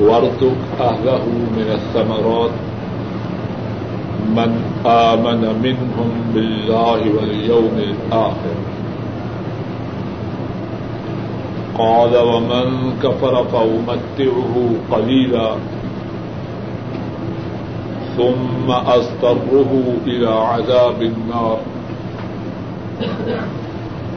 وارزق 0.00 0.56
أهله 0.80 1.24
من 1.56 1.68
الثمرات 1.78 2.50
من 4.36 4.50
آمن 4.86 5.42
منهم 5.62 6.10
بالله 6.34 7.00
واليوم 7.16 7.76
الآخر. 7.78 8.56
قال 11.78 12.16
ومن 12.16 12.92
كفر 13.02 13.44
فأمتعه 13.44 14.54
قليلا 14.90 15.50
ثم 18.16 18.70
أضطره 18.70 19.72
إلى 20.06 20.30
عذاب 20.30 21.02
النار. 21.02 21.58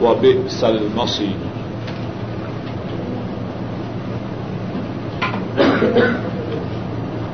وبئس 0.02 0.64
المصير. 0.64 1.57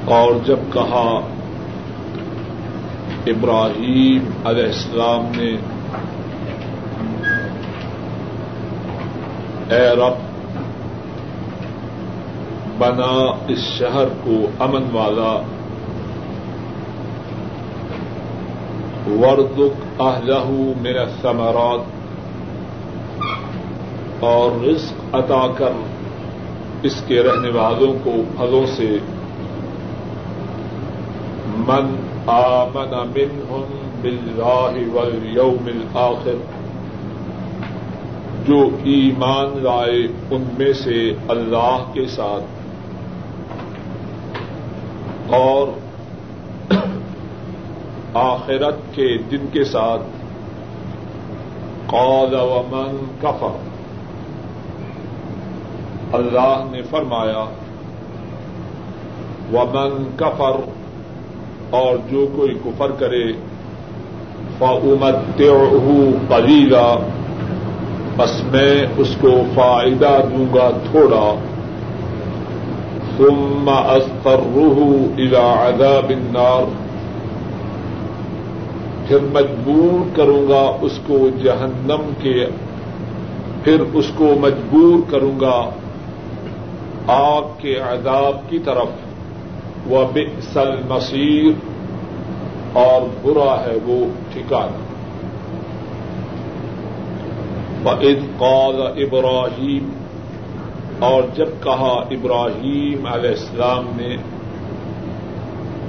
اور 0.05 0.35
جب 0.45 0.57
کہا 0.73 1.21
ابراہیم 3.27 4.47
علیہ 4.47 4.65
السلام 4.65 5.25
نے، 5.37 5.57
اے 9.75 9.89
رب، 9.89 10.23
بنا 12.79 13.15
اس 13.49 13.59
شہر 13.59 14.05
کو 14.25 14.47
امن 14.59 14.83
والا 14.93 15.37
وردک 19.07 20.01
اہلہ 20.01 20.45
میرا 20.81 21.05
ثمرات 21.23 21.81
اور 24.21 24.65
رزق 24.65 25.15
عطا 25.15 25.47
کر 25.59 25.73
اس 26.85 27.03
کے 27.07 27.23
رہنے 27.23 27.49
والوں 27.49 27.95
کو 28.05 28.15
پھلوں 28.37 28.67
سے 28.67 28.99
من 31.57 31.97
آمن 32.27 32.91
منهم 32.91 33.91
بالله 34.03 34.83
واليوم 34.93 35.67
الآخر، 35.67 36.35
جو 38.47 38.69
ایمان 38.85 39.65
لائے 39.65 40.07
ان 40.31 40.45
میں 40.59 40.73
سے 40.73 41.15
اللہ 41.29 41.85
کے 41.93 42.07
ساتھ۔ 42.07 42.45
اور 45.33 45.67
آخرت 48.15 48.95
کے 48.95 49.17
دن 49.17 49.47
کے 49.53 49.65
ساتھ۔ 49.65 50.03
قال 51.87 52.35
ومن 52.35 53.05
کفر۔ 53.21 53.84
اللہ 56.15 56.65
نے 56.71 56.83
فرمایا، 56.83 57.45
ومن 59.53 60.05
کفر، 60.17 60.71
اور 61.71 61.97
جو 62.11 62.27
کوئی 62.37 62.55
کفر 62.65 62.91
کرے 62.91 63.33
فعمت 64.59 65.39
پلیلا 66.29 66.97
بس 68.17 68.43
میں 68.53 68.87
اس 68.97 69.17
کو 69.21 69.31
فائدہ 69.55 70.19
دوں 70.31 70.55
گا 70.55 70.71
تھوڑا۔ 70.91 71.35
ثم 73.17 73.69
استروح 73.69 74.97
الى 75.17 75.37
عذاب 75.37 76.09
النار۔ 76.09 76.71
پھر 79.09 79.19
مجبور 79.33 80.17
کروں 80.17 80.49
گا 80.49 80.77
اس 80.81 80.99
کو 81.07 81.29
جہنم 81.43 82.13
کے، 82.23 82.47
پھر 83.65 83.81
اس 83.95 84.07
کو 84.17 84.35
مجبور 84.41 85.11
کروں 85.11 85.41
گا۔ 85.41 85.71
آگ 87.07 87.43
کے 87.59 87.77
عذاب 87.77 88.37
کی 88.49 88.59
طرف۔ 88.59 88.89
وہ 89.87 90.05
بئسل 90.13 90.71
مسیر 90.89 91.53
اور 92.73 93.03
برا 93.23 93.61
ہے 93.61 93.77
وہ 93.85 94.07
ٹھکانا 94.33 94.85
وَإِذْ 97.85 98.39
قَالَ 98.39 98.83
ابراہیم 98.83 99.93
اور 100.99 101.23
جب 101.35 101.49
کہا 101.63 102.05
ابراہیم 102.11 103.07
علیہ 103.07 103.31
السلام 103.31 103.85
نے، 103.97 104.17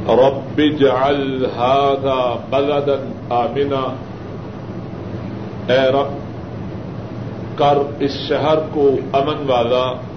رب 0.07 0.57
اجعل 0.57 1.45
هذا 1.45 2.35
بلدا 2.49 2.93
آمنا۔ 3.29 3.95
اے 5.73 5.91
رب، 5.91 6.17
کر 7.57 7.77
اس 7.99 8.11
شہر 8.11 8.57
کو 8.73 8.89
امن 9.13 9.51
والا۔ 9.51 10.14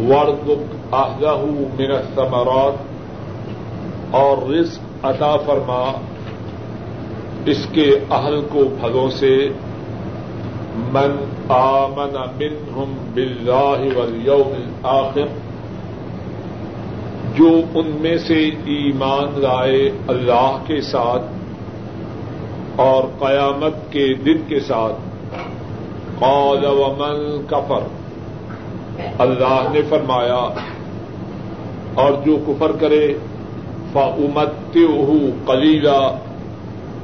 وردک 0.00 0.74
آہدہ 0.90 1.36
من 1.78 1.90
الثمرات 1.90 2.74
اور 4.10 4.50
رزق 4.50 4.80
عطا 5.02 5.36
فرما 5.36 5.92
اس 7.46 7.66
کے 7.72 7.98
اہل 8.10 8.40
کو 8.48 8.60
پھلوں 8.80 9.10
سے۔ 9.10 9.48
من 10.76 11.16
آمن 11.48 12.14
منہم 12.36 12.94
باللہ 13.14 13.96
والیوم 13.96 14.52
الآخر، 14.54 15.26
جو 17.34 17.60
ان 17.74 17.90
میں 18.00 18.18
سے 18.18 18.40
ایمان 18.44 19.40
لائے 19.40 19.90
اللہ 20.08 20.58
کے 20.66 20.80
ساتھ 20.80 21.22
اور 22.76 23.04
قیامت 23.18 23.74
کے 23.90 24.14
دن 24.14 24.42
کے 24.48 24.60
ساتھ۔ 24.60 24.94
قال 26.18 26.64
ومن 26.64 27.46
کفر 27.46 28.01
اللہ 29.18 29.68
نے 29.72 29.82
فرمایا، 29.88 30.42
اور 31.94 32.12
جو 32.24 32.36
کفر 32.46 32.72
کرے 32.80 33.14
فمت 33.92 34.74
کلیلا 35.46 36.00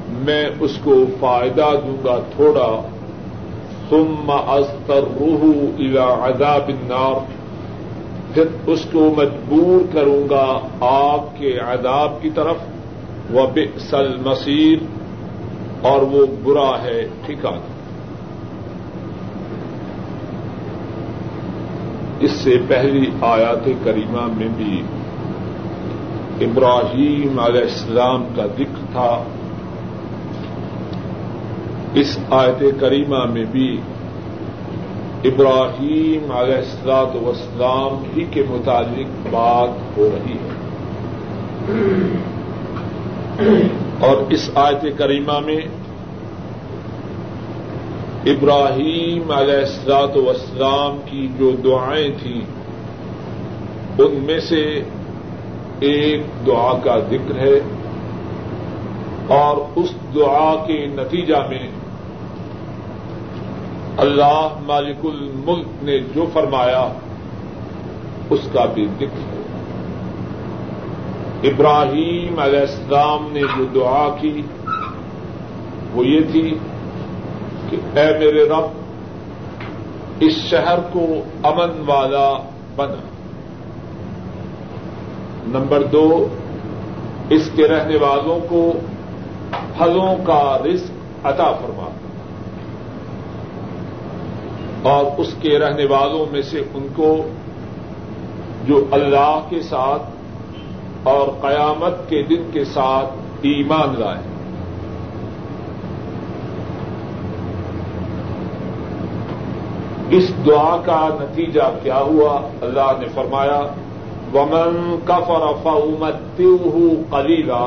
میں 0.09 0.45
اس 0.61 0.79
کو 0.85 1.05
فائدہ 1.21 1.71
دوں 1.87 2.05
گا 2.05 2.19
تھوڑا۔ 2.37 2.71
ثم 3.91 4.31
استر 4.31 5.05
روح 5.21 5.43
الا 5.79 6.07
عذاب 6.27 6.69
النار۔ 6.69 7.21
پھر 8.35 8.45
اس 8.67 8.87
کو 8.93 9.11
مجبور 9.17 9.95
کروں 9.95 10.29
گا 10.31 10.47
آگ 10.81 11.19
کے 11.39 11.59
عذاب 11.59 12.23
کی 12.23 12.31
طرف۔ 12.31 12.57
وہ 13.31 13.47
بئسل 13.55 14.17
مسیر 14.17 14.79
اور 15.83 16.03
وہ 16.03 16.27
برا 16.45 16.83
ہے 16.83 17.09
ٹھکانا 17.27 17.78
اس 22.21 22.31
سے 22.31 22.59
پہلی 22.69 23.07
آیات 23.21 23.69
کریمہ 23.85 24.27
میں 24.37 24.49
بھی 24.57 24.83
ابراہیم 26.41 27.39
علیہ 27.39 27.61
السلام 27.61 28.25
کا 28.37 28.47
ذکر 28.47 28.93
تھا۔ 28.93 29.23
اس 31.95 32.19
آیت 32.31 32.81
کریمہ 32.81 33.25
میں 33.25 33.45
بھی 33.45 33.81
ابراہیم 35.25 36.33
علیہ 36.33 36.55
السلاط 36.55 37.17
وسلام 37.17 38.03
ہی 38.17 38.25
کے 38.31 38.43
متعلق 38.49 39.27
بات 39.31 39.99
ہو 39.99 40.09
رہی 40.15 40.33
ہے۔ 40.33 40.69
اور 44.01 44.17
اس 44.29 44.51
آیت 44.55 44.99
کریمہ 44.99 45.41
میں 45.47 45.61
ابراہیم 48.27 49.31
علیہ 49.31 49.59
السلاط 49.59 50.17
وسلام 50.17 50.99
کی 51.05 51.29
جو 51.39 51.51
دعائیں 51.51 52.09
تھیں، 52.23 52.41
ان 53.99 54.15
میں 54.15 54.41
سے 54.41 54.83
ایک 55.81 56.47
دعا 56.47 56.79
کا 56.85 56.99
ذکر 56.99 57.39
ہے 57.39 57.61
اور 59.27 59.57
اس 59.77 59.93
دعا 60.15 60.65
کے 60.67 60.87
نتیجہ 60.87 61.37
میں 61.49 61.69
اللہ 63.97 64.49
مالک 64.63 65.05
الملک 65.05 65.85
نے 65.85 65.99
جو 66.15 66.27
فرمایا، 66.33 66.93
اس 68.31 68.41
کا 68.53 68.65
بھی 68.65 68.87
ذکر 68.97 69.19
ہے۔ 69.19 69.39
ابراہیم 71.45 72.39
علیہ 72.39 72.61
السلام 72.61 73.29
نے 73.33 73.41
جو 73.41 73.65
دعا 73.75 74.09
کی، 74.21 74.43
وہ 75.95 76.07
یہ 76.07 76.21
تھی 76.33 76.55
کہ 77.71 77.77
اے 77.99 78.19
میرے 78.19 78.49
رب، 78.49 78.67
اس 80.21 80.33
شہر 80.33 80.79
کو 80.93 81.07
امن 81.43 81.83
والا 81.87 82.33
بنا 82.77 83.09
نمبر 85.47 85.83
دو، 85.83 86.29
اس 87.31 87.51
کے 87.57 87.69
رہنے 87.69 87.97
والوں 87.97 88.41
کو 88.49 88.73
پھلوں 89.79 90.17
کا 90.25 90.59
رزق 90.65 91.27
عطا 91.27 91.53
فرما۔ 91.53 91.91
اور 94.83 95.05
اس 95.19 95.35
کے 95.43 95.59
رہنے 95.59 95.85
والوں 95.87 96.33
میں 96.33 96.43
سے 96.43 96.63
ان 96.75 96.87
کو 96.97 97.17
جو 98.67 98.85
اللہ 98.91 99.41
کے 99.49 99.63
ساتھ 99.63 100.03
اور 101.03 101.29
قیامت 101.41 102.09
کے 102.09 102.23
دن 102.23 102.51
کے 102.53 102.65
ساتھ 102.65 103.11
ایمان 103.43 104.01
لائے۔ 104.01 104.28
اس 110.11 110.31
دعا 110.47 110.77
کا 110.85 111.01
نتیجہ 111.15 111.67
کیا 111.83 111.99
ہوا؟ 112.01 112.33
اللہ 112.61 112.91
نے 113.01 113.09
فرمایا، 113.15 113.61
ومن 114.35 114.71
کفر 115.05 115.45
فمت 115.63 116.41
قلیلا 117.11 117.65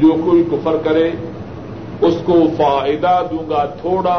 جو 0.00 0.10
کوئی 0.24 0.42
کفر 0.50 0.76
کرے، 0.84 1.10
اس 2.00 2.16
کو 2.24 2.36
فائدہ 2.56 3.14
دوں 3.30 3.48
گا 3.50 3.64
تھوڑا، 3.80 4.18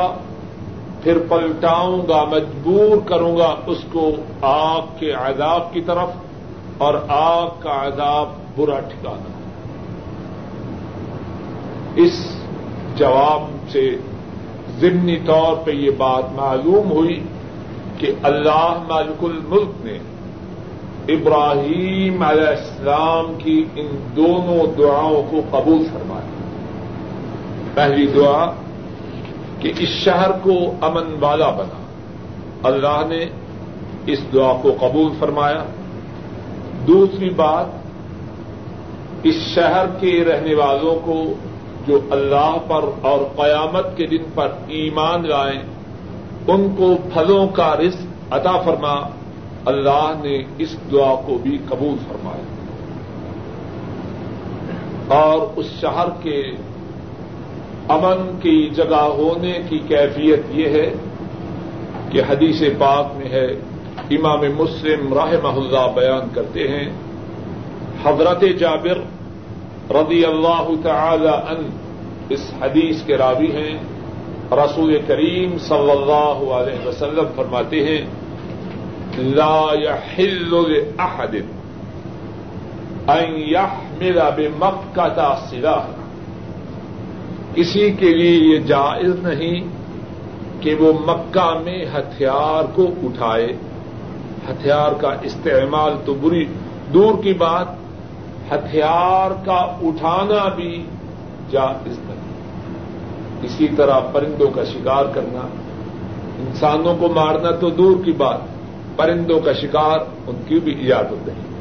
پھر 1.04 1.18
پلٹاؤں 1.30 2.02
گا، 2.08 2.24
مجبور 2.32 2.96
کروں 3.06 3.36
گا 3.38 3.54
اس 3.68 3.84
کو 3.92 4.10
آگ 4.42 4.82
کے 5.00 5.12
عذاب 5.20 5.74
کی 5.74 5.82
طرف، 5.82 6.10
اور 6.78 6.94
آگ 7.10 7.48
کا 7.60 7.76
عذاب 7.88 8.28
برا 8.56 8.80
ٹھکانا 8.90 9.34
اس 11.96 12.16
جواب 12.98 13.42
سے 13.72 13.86
ضمنی 14.80 15.18
طور 15.26 15.56
پہ 15.66 15.72
یہ 15.72 15.92
بات 15.98 16.24
معلوم 16.32 16.92
ہوئی 16.92 17.24
کہ 17.98 18.12
اللہ 18.24 18.84
مالک 18.88 19.24
الملک 19.24 19.86
نے 19.86 20.00
ابراہیم 21.14 22.24
علیہ 22.24 22.48
السلام 22.48 23.34
کی 23.38 23.66
ان 23.76 23.88
دونوں 24.16 24.78
دعاؤں 24.78 25.24
کو 25.32 25.42
قبول 25.52 25.86
فرمایا۔ 25.94 26.46
پہلی 27.74 28.08
دعا 28.08 28.52
کہ 29.60 29.74
اس 29.80 29.90
شہر 29.90 30.32
کو 30.32 30.54
امن 30.82 31.16
والا 31.20 31.50
بنا۔ 31.50 31.86
اللہ 32.64 33.06
نے 33.10 33.26
اس 34.06 34.20
دعا 34.34 34.54
کو 34.62 34.76
قبول 34.80 35.12
فرمایا۔ 35.20 35.64
دوسری 36.88 37.30
بات، 37.30 37.66
اس 39.24 39.36
شہر 39.36 39.86
کے 40.00 40.26
رہنے 40.26 40.56
والوں 40.56 41.00
کو 41.06 41.34
جو 41.88 42.00
اللہ 42.12 42.58
پر 42.68 42.86
اور 43.02 43.20
قیامت 43.36 43.98
کے 43.98 44.08
دن 44.08 44.24
پر 44.36 44.48
ایمان 44.68 45.30
لائیں، 45.30 45.62
ان 46.48 46.76
کو 46.78 46.96
پھلوں 47.14 47.48
کا 47.48 47.76
رزق 47.76 48.34
عطا 48.34 48.62
فرما۔ 48.62 49.10
اللہ 49.66 50.14
نے 50.24 50.44
اس 50.58 50.76
دعا 50.92 51.16
کو 51.16 51.38
بھی 51.38 51.58
قبول 51.70 51.96
فرمایا۔ 52.08 52.44
اور 55.16 55.48
اس 55.56 55.66
شہر 55.82 56.08
کے 56.24 56.44
امن 57.90 58.40
کی 58.40 58.70
جگہ 58.70 58.96
ہونے 58.96 59.60
کی 59.70 59.80
کیفیت 59.80 60.40
یہ 60.50 60.66
ہے 60.66 60.94
کہ 62.10 62.22
حدیث 62.30 62.62
پاک 62.78 63.18
میں 63.18 63.30
ہے، 63.30 63.46
امام 64.12 64.42
مسلم 64.58 65.14
راہ 65.14 65.32
اللہ 65.44 65.92
بیان 65.96 66.28
کرتے 66.34 66.68
ہیں، 66.68 66.90
حضرت 68.06 68.44
جابر 68.60 69.00
رضی 69.92 70.26
اللہ 70.26 70.70
تعالی 70.84 71.28
ان 71.28 71.70
اس 72.30 72.52
حدیث 72.62 73.02
کے 73.02 73.18
راوی 73.18 73.52
ہیں۔ 73.52 73.78
رسول 74.52 75.00
کریم 75.08 75.58
صلی 75.58 75.92
اللہ 75.92 76.54
علیہ 76.54 76.88
وسلم 76.88 77.26
فرماتے 77.36 77.84
ہیں، 77.84 78.06
لا 79.18 79.66
يحل 79.74 80.72
لاحد 80.72 81.36
ان 83.08 83.36
يحمل 83.38 84.20
بمكة 84.36 85.24
سلاح۔ 85.50 85.88
کسی 87.56 87.92
کے 87.92 88.14
لیے 88.14 88.54
یہ 88.54 88.60
جائز 88.60 89.16
نہیں 89.22 89.62
کہ 90.62 90.76
وہ 90.76 90.94
مکہ 91.06 91.60
میں 91.64 91.86
ہتھیار 91.86 92.64
کو 92.76 92.88
اٹھائے۔ 93.04 93.48
ہتھیار 94.50 94.92
کا 94.92 95.16
استعمال 95.22 95.94
تو 96.06 96.14
بری، 96.14 96.46
دور 96.94 97.24
کی 97.24 97.34
بات 97.34 97.68
ہتھیار 98.52 99.46
کا 99.46 99.78
اٹھانا 99.82 100.50
بھی 100.50 100.86
جائز 101.52 102.00
نہیں۔ 102.00 102.26
اسی 103.44 103.68
طرح 103.68 104.00
پرندوں 104.00 104.48
کا 104.56 104.64
شکار 104.64 105.06
کرنا، 105.14 105.48
انسانوں 106.40 106.98
کو 107.00 107.08
مارنا 107.08 107.52
تو 107.52 107.70
دور 107.70 108.06
کی 108.06 108.12
بات، 108.12 108.38
پرندوں 108.96 109.40
کا 109.40 109.54
شکار 109.54 110.00
ان 110.28 110.36
کی 110.48 110.60
بھی 110.60 110.74
اجازت 110.82 111.28
نہیں 111.28 111.56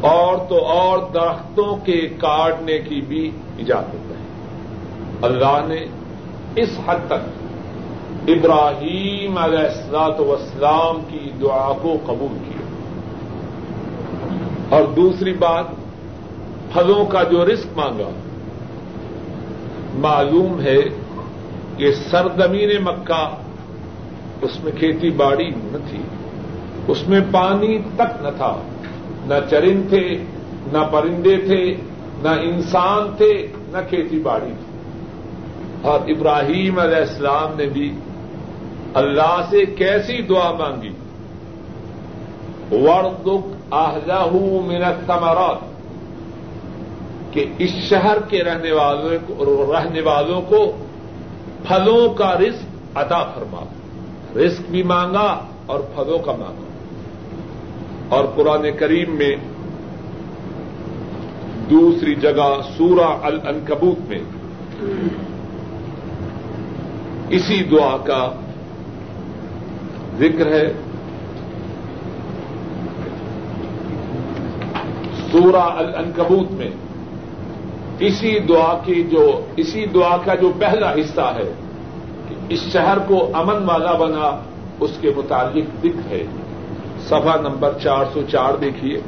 اور 0.00 0.36
تو 0.48 0.64
اور 0.64 0.98
درختوں 1.14 1.76
کے 1.76 2.08
کاٹنے 2.18 2.78
کی 2.78 3.00
بھی 3.00 3.30
اجازت 3.58 3.94
نہیں 3.94 4.24
اللہ 5.22 5.66
نے 5.66 5.86
اس 6.56 6.68
حد 6.86 7.06
تک 7.06 7.44
ابراہیم 8.28 9.38
علیہ 9.38 9.58
السلاط 9.58 10.20
وسلام 10.20 11.02
کی 11.08 11.30
دعا 11.42 11.72
کو 11.82 11.96
قبول 12.06 12.38
کیا۔ 12.48 12.64
اور 14.76 14.84
دوسری 14.84 15.32
بات 15.32 15.64
پھلوں 16.74 17.04
کا 17.06 17.22
جو 17.22 17.44
رزق 17.44 17.78
مانگا۔ 17.78 18.10
معلوم 19.94 20.60
ہے 20.60 20.76
کہ 21.76 21.92
سرزمین 21.92 22.84
مکہ 22.84 23.36
اس 24.42 24.64
میں 24.64 24.72
کھیتی 24.72 25.10
باڑی 25.10 25.50
نہ 25.50 25.76
تھی۔ 25.90 26.02
اس 26.88 27.08
میں 27.08 27.20
پانی 27.32 27.78
تک 27.78 28.22
نہ 28.22 28.28
تھا۔ 28.36 28.56
نہ 29.26 29.34
چرند 29.50 29.88
تھے، 29.88 30.24
نہ 30.72 30.78
پرندے 30.92 31.36
تھے، 31.36 31.74
نہ 32.22 32.28
انسان 32.28 33.16
تھے، 33.16 33.46
نہ 33.68 33.78
کھیتی 33.88 34.18
باڑی۔ 34.18 34.52
تھی 34.52 34.78
اور 35.82 36.00
ابراہیم 36.00 36.78
علیہ 36.78 36.96
السلام 36.96 37.56
نے 37.56 37.66
بھی 37.66 37.94
اللہ 38.94 39.46
سے 39.50 39.64
کیسی 39.64 40.22
دعا 40.22 40.52
مانگی؟ 40.52 40.90
وردک 42.76 43.74
آہلہ 43.74 44.26
منت 44.64 45.06
تمارات 45.06 45.73
کہ 47.34 47.46
اس 47.58 47.70
شہر 47.70 48.16
کے 48.28 48.44
رہنے 48.44 48.72
والوں 48.72 49.10
کو 49.26 49.74
رہنے 49.74 50.00
والوں 50.00 50.42
کو 50.42 50.84
پھلوں 51.68 52.14
کا 52.14 52.38
رزق 52.38 52.98
عطا 52.98 53.24
فرما۔ 53.24 53.64
رزق 54.36 54.60
بھی 54.70 54.82
مانگا 54.82 55.44
اور 55.66 55.80
پھلوں 55.80 56.18
کا 56.18 56.32
مانگا۔ 56.32 56.64
اور 58.08 58.24
قرآن 58.36 58.66
کریم 58.78 59.16
میں 59.16 59.36
دوسری 61.70 62.14
جگہ 62.14 62.60
سورہ 62.76 63.16
الانکبوت 63.22 64.08
میں 64.08 64.22
اسی 67.28 67.62
دعا 67.62 67.96
کا 67.96 68.32
ذکر 70.18 70.46
ہے۔ 70.46 70.72
سورہ 75.32 75.56
الانکبوت 75.56 76.50
میں 76.50 76.70
اسی 77.98 78.38
دعا 78.38 78.78
کی 78.84 79.02
جو 79.02 79.40
اسی 79.56 79.86
دعا 79.86 80.16
کا 80.16 80.34
جو 80.34 80.52
پہلا 80.58 80.92
حصہ 80.92 81.32
ہے 81.36 81.52
کہ 82.28 82.34
اس 82.48 82.60
شہر 82.72 82.98
کو 83.06 83.30
امن 83.32 83.64
والا 83.64 83.92
بنا، 83.92 84.38
اس 84.80 84.90
کے 85.00 85.10
متعلق 85.16 85.64
ذکر 85.82 86.12
ہے۔ 86.12 86.22
سفا 87.04 87.40
نمبر 87.40 87.72
چار 87.82 88.04
سو 88.12 88.22
چار 88.30 88.54
دیکھیے۔ 88.54 89.00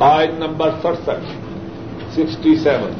آئن 0.00 0.30
نمبر 0.38 0.70
سڑسٹھ، 0.82 1.26
سکسٹی 2.12 2.56
سیون۔ 2.56 2.92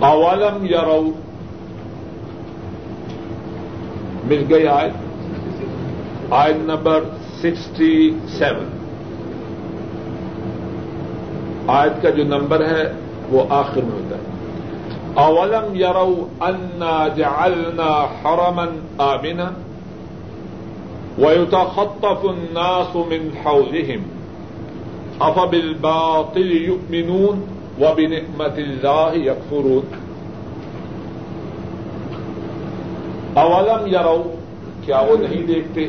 اولم 0.00 0.66
یا 0.70 0.80
مل 4.28 4.44
گئی 4.50 4.66
آئن 4.68 4.90
آئن 6.30 6.56
نمبر 6.56 7.04
سکسٹی 7.38 8.10
سیون. 8.38 8.68
آیت 11.66 12.02
کا 12.02 12.10
جو 12.10 12.24
نمبر 12.24 12.66
ہے 12.66 12.92
وہ 13.30 13.42
آخر 13.50 13.82
میں 13.82 13.92
ہوتا 13.92 14.16
ہے. 14.16 14.22
اولم 15.14 15.74
یرو 15.74 16.28
انا 16.40 17.08
جعلنا 17.16 17.90
حرمن 18.20 18.78
آمنا 18.98 19.50
ويتخطف 21.18 22.24
الناس 22.24 22.96
من 22.96 23.28
حولهم. 23.44 24.02
أفبالباطل 25.20 26.50
يؤمنون 26.52 27.40
وبنعمة 27.80 28.56
الله 28.58 29.14
يكفرون 29.14 29.82
اولم 33.38 33.86
یرو 33.86 34.34
کیا 34.84 35.00
وہ 35.00 35.16
نہیں 35.16 35.46
دیکھتے۔ 35.46 35.88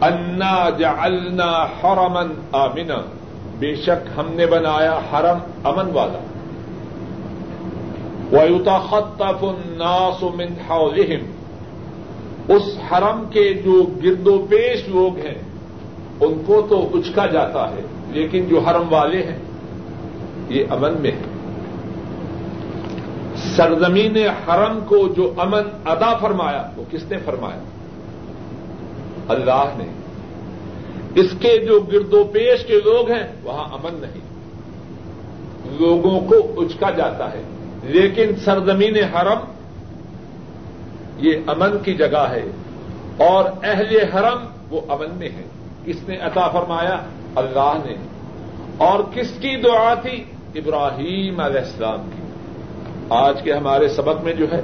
انا 0.00 0.70
جعلنا 0.78 1.64
حرمن 1.64 2.32
آمنا۔ 2.52 3.02
بے 3.58 3.74
شک 3.74 4.18
ہم 4.18 4.26
نے 4.30 4.46
بنایا 4.46 5.00
حرم 5.12 5.38
امن 5.64 5.90
والا۔ 5.92 6.18
وَيُتَخَطَّفُ 8.32 9.46
النَّاسُ 9.46 10.24
مِنْ 10.34 10.70
حَوْلِهِمْ 10.70 11.20
اس 12.48 12.62
حرم 12.92 13.24
کے 13.30 13.54
جو 13.54 13.86
گرد 14.04 14.26
و 14.26 14.46
پیش 14.50 14.88
لوگ 14.88 15.16
ہیں، 15.16 15.42
ان 16.20 16.42
کو 16.46 16.66
تو 16.70 16.88
اچکا 16.94 17.26
جاتا 17.26 17.70
ہے، 17.70 17.80
لیکن 18.08 18.48
جو 18.48 18.58
حرم 18.58 18.92
والے 18.92 19.22
ہیں، 19.22 19.38
یہ 20.48 20.64
امن 20.70 20.94
میں 21.00 21.10
ہے 21.10 21.35
سرزمین 23.56 24.16
حرم 24.16 24.78
کو 24.86 25.08
جو 25.08 25.34
امن 25.36 25.62
ادا 25.84 26.16
فرمایا، 26.16 26.70
وہ 26.76 26.84
کس 26.90 27.02
نے 27.10 27.16
فرمایا؟ 27.18 27.62
اللہ 29.28 29.64
نے۔ 29.76 29.86
اس 31.14 31.26
کے 31.40 31.58
جو 31.58 31.80
گرد 31.80 32.14
و 32.14 32.24
پیش 32.24 32.66
کے 32.66 32.74
لوگ 32.84 33.10
ہیں، 33.10 33.26
وہاں 33.42 33.64
امن 33.64 33.94
نہیں۔ 33.94 34.20
لوگوں 35.80 36.20
کو 36.20 36.60
اچکا 36.60 36.90
جاتا 36.90 37.32
ہے۔ 37.32 37.42
لیکن 37.82 38.36
سرزمین 38.44 38.96
حرم، 38.96 39.38
یہ 41.18 41.32
امن 41.46 41.78
کی 41.78 41.94
جگہ 41.94 42.26
ہے۔ 42.30 42.44
اور 43.16 43.44
اہل 43.62 43.96
حرم، 44.14 44.38
وہ 44.70 44.80
امن 44.88 45.14
میں 45.14 45.28
ہے 45.28 45.44
کس 45.84 46.08
نے 46.08 46.16
عطا 46.16 46.48
فرمایا؟ 46.48 46.96
اللہ 47.34 47.72
نے۔ 47.84 47.94
اور 48.76 49.00
کس 49.14 49.30
کی 49.40 49.56
دعا 49.56 49.94
تھی؟ 49.94 50.24
ابراہیم 50.54 51.40
علیہ 51.40 51.60
السلام 51.60 52.10
کی۔ 52.16 52.25
آج 53.08 53.42
کے 53.42 53.52
ہمارے 53.52 53.88
سبق 53.88 54.22
میں 54.22 54.32
جو 54.32 54.46
ہے، 54.52 54.62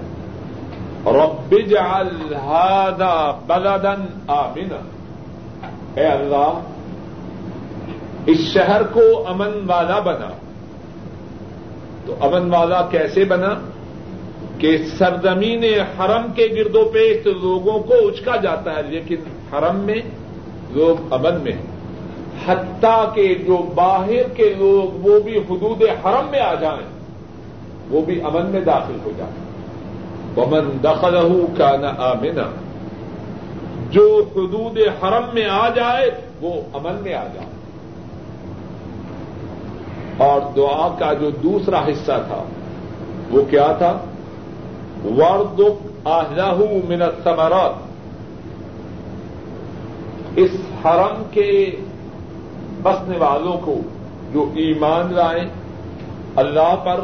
رب 1.07 1.55
اجعل 1.59 2.35
هذا 2.35 3.31
بلدا 3.47 3.95
آمنا۔ 4.29 4.77
اے 5.95 6.07
اللہ، 6.07 6.61
اس 8.27 8.39
شہر 8.39 8.83
کو 8.83 9.01
امن 9.29 9.51
والا 9.67 9.99
بنا۔ 9.99 10.29
تو 12.07 12.17
امن 12.21 12.55
والا 12.55 12.83
کیسے 12.83 13.25
بنا؟ 13.25 13.55
کہ 14.59 14.79
سرزمین 14.99 15.65
حرم 15.81 16.33
کے 16.33 16.49
گرد 16.57 16.75
و 16.75 16.85
پیش 16.85 17.27
لوگوں 17.27 17.79
کو 17.79 17.95
اچکا 17.95 18.37
جاتا 18.37 18.77
ہے، 18.77 18.83
لیکن 18.83 19.17
حرم 19.53 19.77
میں 19.77 20.01
لوگ 20.71 21.13
امن 21.13 21.41
میں 21.43 21.53
ہیں۔ 21.53 21.73
حتیٰ 22.47 23.15
کہ 23.15 23.35
جو 23.47 23.57
باہر 23.75 24.29
کے 24.37 24.55
لوگ 24.59 25.07
وہ 25.07 25.21
بھی 25.21 25.39
حدود 25.39 25.83
حرم 25.83 26.27
میں 26.31 26.41
آ 26.41 26.55
جائیں۔ 26.55 27.02
وہ 27.93 28.03
بھی 28.03 28.23
امن 28.23 28.47
میں 28.47 28.61
داخل 28.61 28.99
ہو 29.05 29.11
جائیں 29.17 29.53
ومن 30.37 30.79
دخل 30.85 31.45
کا 31.59 31.77
نہ 31.77 31.87
آمنا۔ 31.87 32.51
جو 33.91 34.25
حدود 34.37 34.79
حرم 35.03 35.25
میں 35.35 35.47
آ 35.47 35.69
جائے، 35.69 36.11
وہ 36.41 36.55
امن 36.73 37.03
میں 37.03 37.15
آ 37.15 37.25
جائے۔ 37.35 37.47
اور 40.17 40.41
دعا 40.57 40.89
کا 40.99 41.13
جو 41.13 41.31
دوسرا 41.31 41.81
حصہ 41.81 42.13
تھا، 42.29 42.45
وہ 43.31 43.43
کیا 43.51 43.73
تھا؟ 43.79 43.99
ورد 45.05 45.61
آہلہ 46.05 46.55
منت 46.89 47.25
سمرات 47.25 47.73
اس 50.37 50.51
حرم 50.85 51.23
کے 51.31 51.77
بسنے 52.83 53.19
والوں 53.19 53.59
کو 53.65 53.81
جو 54.33 54.51
ایمان 54.55 55.15
لائیں، 55.15 55.45
اللہ 56.37 56.77
پر 56.85 57.01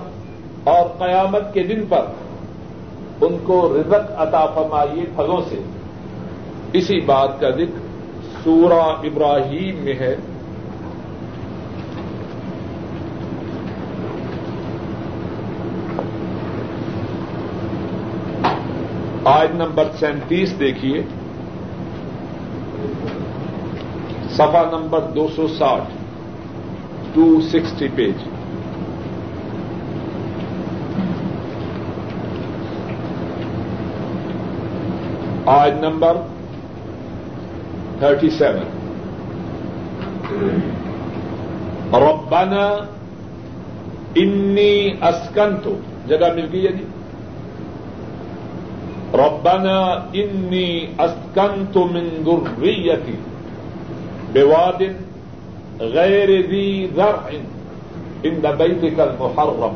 اور 0.64 0.88
قیامت 0.98 1.52
کے 1.54 1.62
دن 1.62 1.84
پر 1.88 2.06
ان 3.20 3.36
کو 3.44 3.56
رزق 3.76 4.10
عطا 4.16 4.46
فرمائیے 4.46 5.04
پھلوں 5.16 5.40
سے 5.50 5.60
اسی 6.72 7.00
بات 7.00 7.40
کا 7.40 7.50
ذکر 7.50 7.86
سورہ 8.44 8.82
ابراہیم 9.04 9.84
میں 9.84 9.94
ہے 9.94 10.14
آج 19.24 19.54
نمبر 19.54 19.88
سینتیس 20.00 20.58
دیکھیے 20.60 21.02
سفا 24.30 24.62
نمبر 24.70 25.00
دو 25.00 25.26
سو 25.36 25.48
ساٹھ 25.48 25.92
ٹو 27.14 27.40
سکسٹی 27.40 27.88
پیج 27.94 28.37
آج 35.48 35.72
نمبر 35.80 36.16
تھرٹی 38.00 38.30
سیون 38.30 38.66
ربنا 41.94 42.64
انی 44.22 44.72
اسکنتو 45.08 45.74
جگہ 46.08 46.32
مل 46.36 46.46
گئی 46.52 46.66
ہے 46.66 46.72
جی 46.72 46.84
ربنا 49.14 49.78
انی 50.22 50.68
اسکنت 50.98 51.76
من 51.92 52.08
ذریتی 52.26 53.16
بواد 54.32 54.82
غیر 55.94 56.30
ذی 56.50 56.68
زرع 56.96 57.30
عند 58.24 58.46
بيتك 58.58 59.00
المحرم 59.00 59.74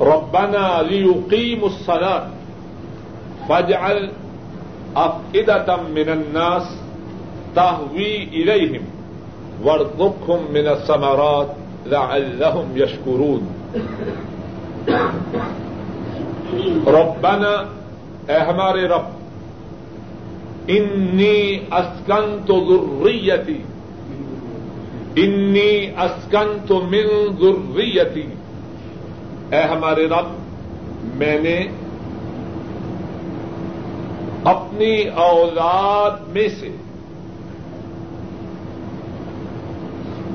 ربنا 0.00 0.82
ليقيموا 0.82 1.68
الصلاة 1.68 2.26
فاجعل 3.48 4.08
أفئدة 4.98 5.76
من 5.76 6.08
الناس 6.08 6.66
تهوي 7.54 8.22
إليهم 8.22 8.84
وارزقهم 9.62 10.40
من 10.52 10.66
الثمرات 10.68 11.50
لعلهم 11.86 12.76
يشكرون. 12.76 13.42
ربنا، 16.86 17.52
اے 18.26 18.38
ہمارے 18.48 18.84
رب 18.88 19.06
انی 20.68 21.58
اسکن 21.70 22.38
تو 22.46 22.54
ضروریتی 22.68 23.58
انی 25.22 25.70
اسکن 26.04 26.56
تو 26.66 26.80
مل 26.80 27.08
ضروریتی 27.40 28.26
اے 29.50 29.62
ہمارے 29.62 30.06
رب، 30.08 30.28
میں 31.18 31.38
نے 31.40 31.56
اپنی 34.48 35.08
اولاد 35.08 36.28
میں 36.28 36.48
سے۔ 36.60 36.68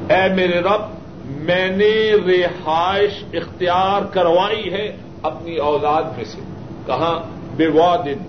اے 0.10 0.34
میرے 0.34 0.60
رب، 0.60 0.82
میں 1.26 1.68
نے 1.68 2.12
رہائش 2.28 3.24
اختیار 3.34 4.02
کروائی 4.06 4.74
ہے 4.74 4.98
اپنی 5.22 5.58
اولاد 5.58 6.04
میں 6.04 6.24
سے۔ 6.24 6.42
کہاں؟ 6.86 7.20
بے 7.56 7.68
وادن 7.68 8.24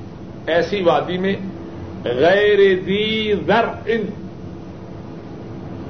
ایسی 0.46 0.82
وادی 0.82 1.18
میں۔ 1.18 1.34
غیر 2.04 2.82
دی 2.86 3.32
زر 3.46 3.64
ان 3.86 4.00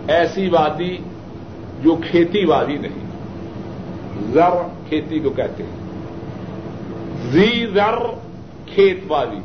ایسی 0.09 0.49
وادی 0.49 0.97
جو 1.83 1.97
کھیتی 2.11 2.45
وادی 2.45 2.77
نہیں۔ 2.77 3.07
زر 4.33 4.69
کھیتی 4.89 5.19
کو 5.19 5.31
کہتے 5.31 5.63
ہیں۔ 5.63 5.77
زی 7.31 7.67
زر 7.67 7.99
کھیت 8.67 8.99
والی 9.09 9.41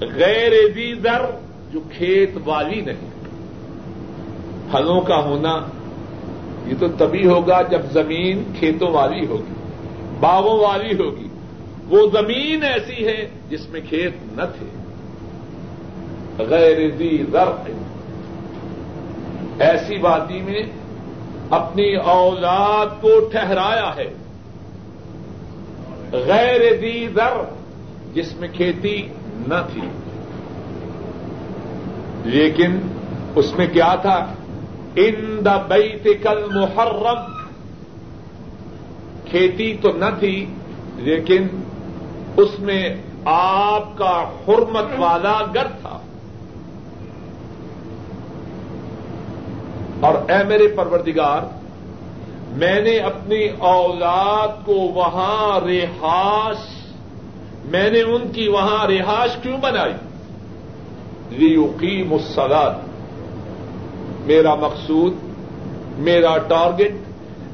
غیر 0.00 0.52
دی 0.74 0.94
زر 0.94 1.30
جو 1.72 1.80
کھیت 1.96 2.30
والی 2.44 2.80
نہیں۔ 2.80 3.10
پھلوں 4.70 5.00
کا 5.00 5.24
ہونا، 5.24 5.66
یہ 6.66 6.74
تو 6.80 6.88
تبھی 6.88 7.26
ہوگا 7.26 7.62
جب 7.62 7.80
زمین 7.92 8.42
کھیتوں 8.58 8.90
والی 8.90 9.26
ہوگی، 9.26 9.54
باغوں 10.20 10.58
والی 10.58 10.98
ہوگی۔ 10.98 11.28
وہ 11.88 12.10
زمین 12.12 12.62
ایسی 12.62 13.06
ہے 13.06 13.28
جس 13.50 13.68
میں 13.70 13.80
کھیت 13.88 14.12
نہ 14.36 14.42
تھے۔ 14.58 14.66
غیر 16.44 16.90
دی 16.90 17.24
زرق 17.30 17.68
ایسی 19.58 19.98
وادی 19.98 20.40
میں 20.40 20.62
اپنی 21.50 21.94
اولاد 21.96 23.02
کو 23.02 23.08
ٹھہرایا 23.32 23.96
ہے۔ 23.96 24.12
غیر 26.12 26.76
دی 26.80 27.06
در 27.06 27.42
جس 28.14 28.36
میں 28.36 28.48
کھیتی 28.52 29.08
نہ 29.46 29.54
تھی۔ 29.72 29.82
لیکن 32.24 32.78
اس 33.36 33.56
میں 33.56 33.66
کیا 33.66 33.94
تھا؟ 33.94 34.32
ان 34.96 35.44
دا 35.44 35.56
بیت 35.56 36.04
کل 36.04 36.48
محرم 36.54 37.32
کھیتی 39.30 39.76
تو 39.76 39.92
نہ 39.92 40.04
تھی، 40.18 40.46
لیکن 40.96 41.46
اس 42.36 42.60
میں 42.60 42.96
آپ 43.24 43.98
کا 43.98 44.30
حرمت 44.48 44.84
والا 44.98 45.40
گر 45.54 45.66
تھا۔ 45.80 46.00
اور 50.00 50.30
اے 50.30 50.44
میرے 50.44 50.68
پروردگار، 50.68 51.40
میں 52.52 52.80
نے 52.80 52.98
اپنی 52.98 53.48
اولاد 53.58 54.66
کو 54.66 54.72
وہاں 54.72 55.60
رہائش 55.60 56.77
میں 57.70 57.90
نے 57.90 58.02
ان 58.02 58.32
کی 58.32 58.48
وہاں 58.48 58.86
رہائش 58.86 59.36
کیوں 59.42 59.58
بنائی؟ 59.58 59.92
لیقیم 61.30 62.12
الصلاۃ 62.12 62.72
میرا 64.26 64.54
مقصود، 64.54 65.14
میرا 65.98 66.38
ٹارگٹ، 66.38 66.92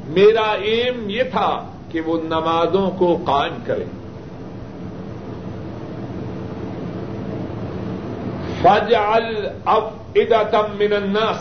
میرا 0.08 0.50
ایم 0.50 1.10
یہ 1.10 1.22
تھا 1.30 1.68
کہ 1.88 2.00
وہ 2.00 2.18
نمازوں 2.24 2.90
کو 2.90 3.18
قائم 3.24 3.54
کریں 3.64 3.84
فجعل 8.62 9.48
افئدة 9.64 10.60
من 10.74 10.92
الناس۔ 10.92 11.36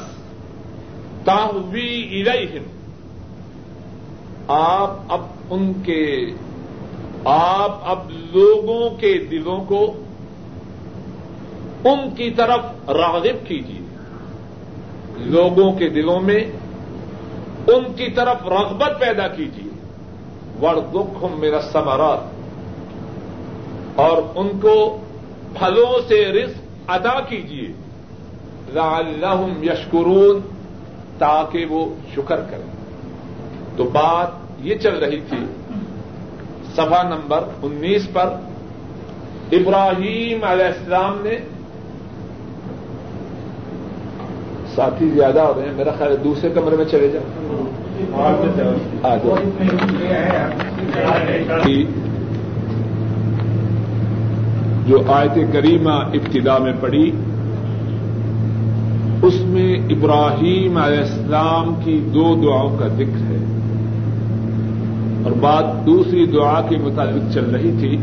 تاہوی 1.25 2.24
الیہم 2.24 2.63
آپ 4.48 4.92
اب 5.10 5.22
ان 5.50 5.74
کے 5.84 6.25
آپ 7.25 7.80
اب 7.84 8.10
لوگوں 8.10 8.89
کے 8.89 9.18
دلوں 9.32 9.63
کو 9.63 10.03
ان 11.84 12.15
کی 12.15 12.32
طرف 12.32 12.89
راغب 12.89 13.48
کیجیے۔ 13.48 13.82
لوگوں 15.18 15.72
کے 15.74 15.89
دلوں 15.89 16.20
میں 16.20 16.44
ان 17.68 17.94
کی 17.94 18.10
طرف 18.10 18.48
رغبت 18.48 19.00
پیدا 19.00 19.27
کیجیے۔ 19.27 19.72
ور 20.62 20.75
دکھ 20.75 21.39
میرا 21.39 21.62
سمارات 21.62 22.20
اور 24.00 24.22
ان 24.36 24.50
کو 24.62 25.00
پھلوں 25.60 26.00
سے 26.08 26.25
رزق 26.25 26.58
ادا 26.88 27.22
کیجیے۔ 27.22 27.68
لعلہم 28.74 29.63
یشکرون 29.63 30.39
تاکہ 31.18 31.65
وہ 31.65 31.96
شکر 32.15 32.42
کریں۔ 32.42 32.72
تو 33.77 33.84
بات 33.84 34.27
یہ 34.60 34.75
چل 34.75 34.98
رہی 34.98 35.20
تھی 35.30 35.38
سفا 36.75 37.01
نمبر 37.10 37.44
انیس 37.63 38.08
پر 38.13 38.30
ابراہیم 39.51 40.44
علیہ 40.44 40.65
السلام 40.65 41.20
نے 41.24 41.36
ساتھی 44.75 45.10
زیادہ 45.10 45.39
ہو 45.39 45.53
رہے 45.58 45.65
ہیں، 45.65 45.75
میرا 45.77 45.92
خیال 45.98 46.15
دوسرے 46.24 46.50
کمرے 46.53 46.75
میں 46.75 46.86
چلے 46.92 47.08
جاؤ 47.08 47.25
جو 54.88 54.98
آیت 55.08 55.38
کریمہ 55.53 55.96
ابتدا 56.13 56.58
میں 56.58 56.74
پڑی 56.80 57.10
اس 59.22 59.38
میں 59.53 59.72
ابراہیم 59.89 60.77
علیہ 60.77 61.00
السلام 61.00 61.74
کی 61.84 62.00
دو 62.13 62.34
دعاؤں 62.44 62.77
کا 62.80 62.88
ذکر 62.98 63.23
بات 65.43 65.85
دوسری 65.85 66.25
دعا 66.25 66.62
کے 66.69 66.77
متعلق 66.77 67.33
چل 67.33 67.50
رہی 67.50 67.71
تھی 67.79 67.97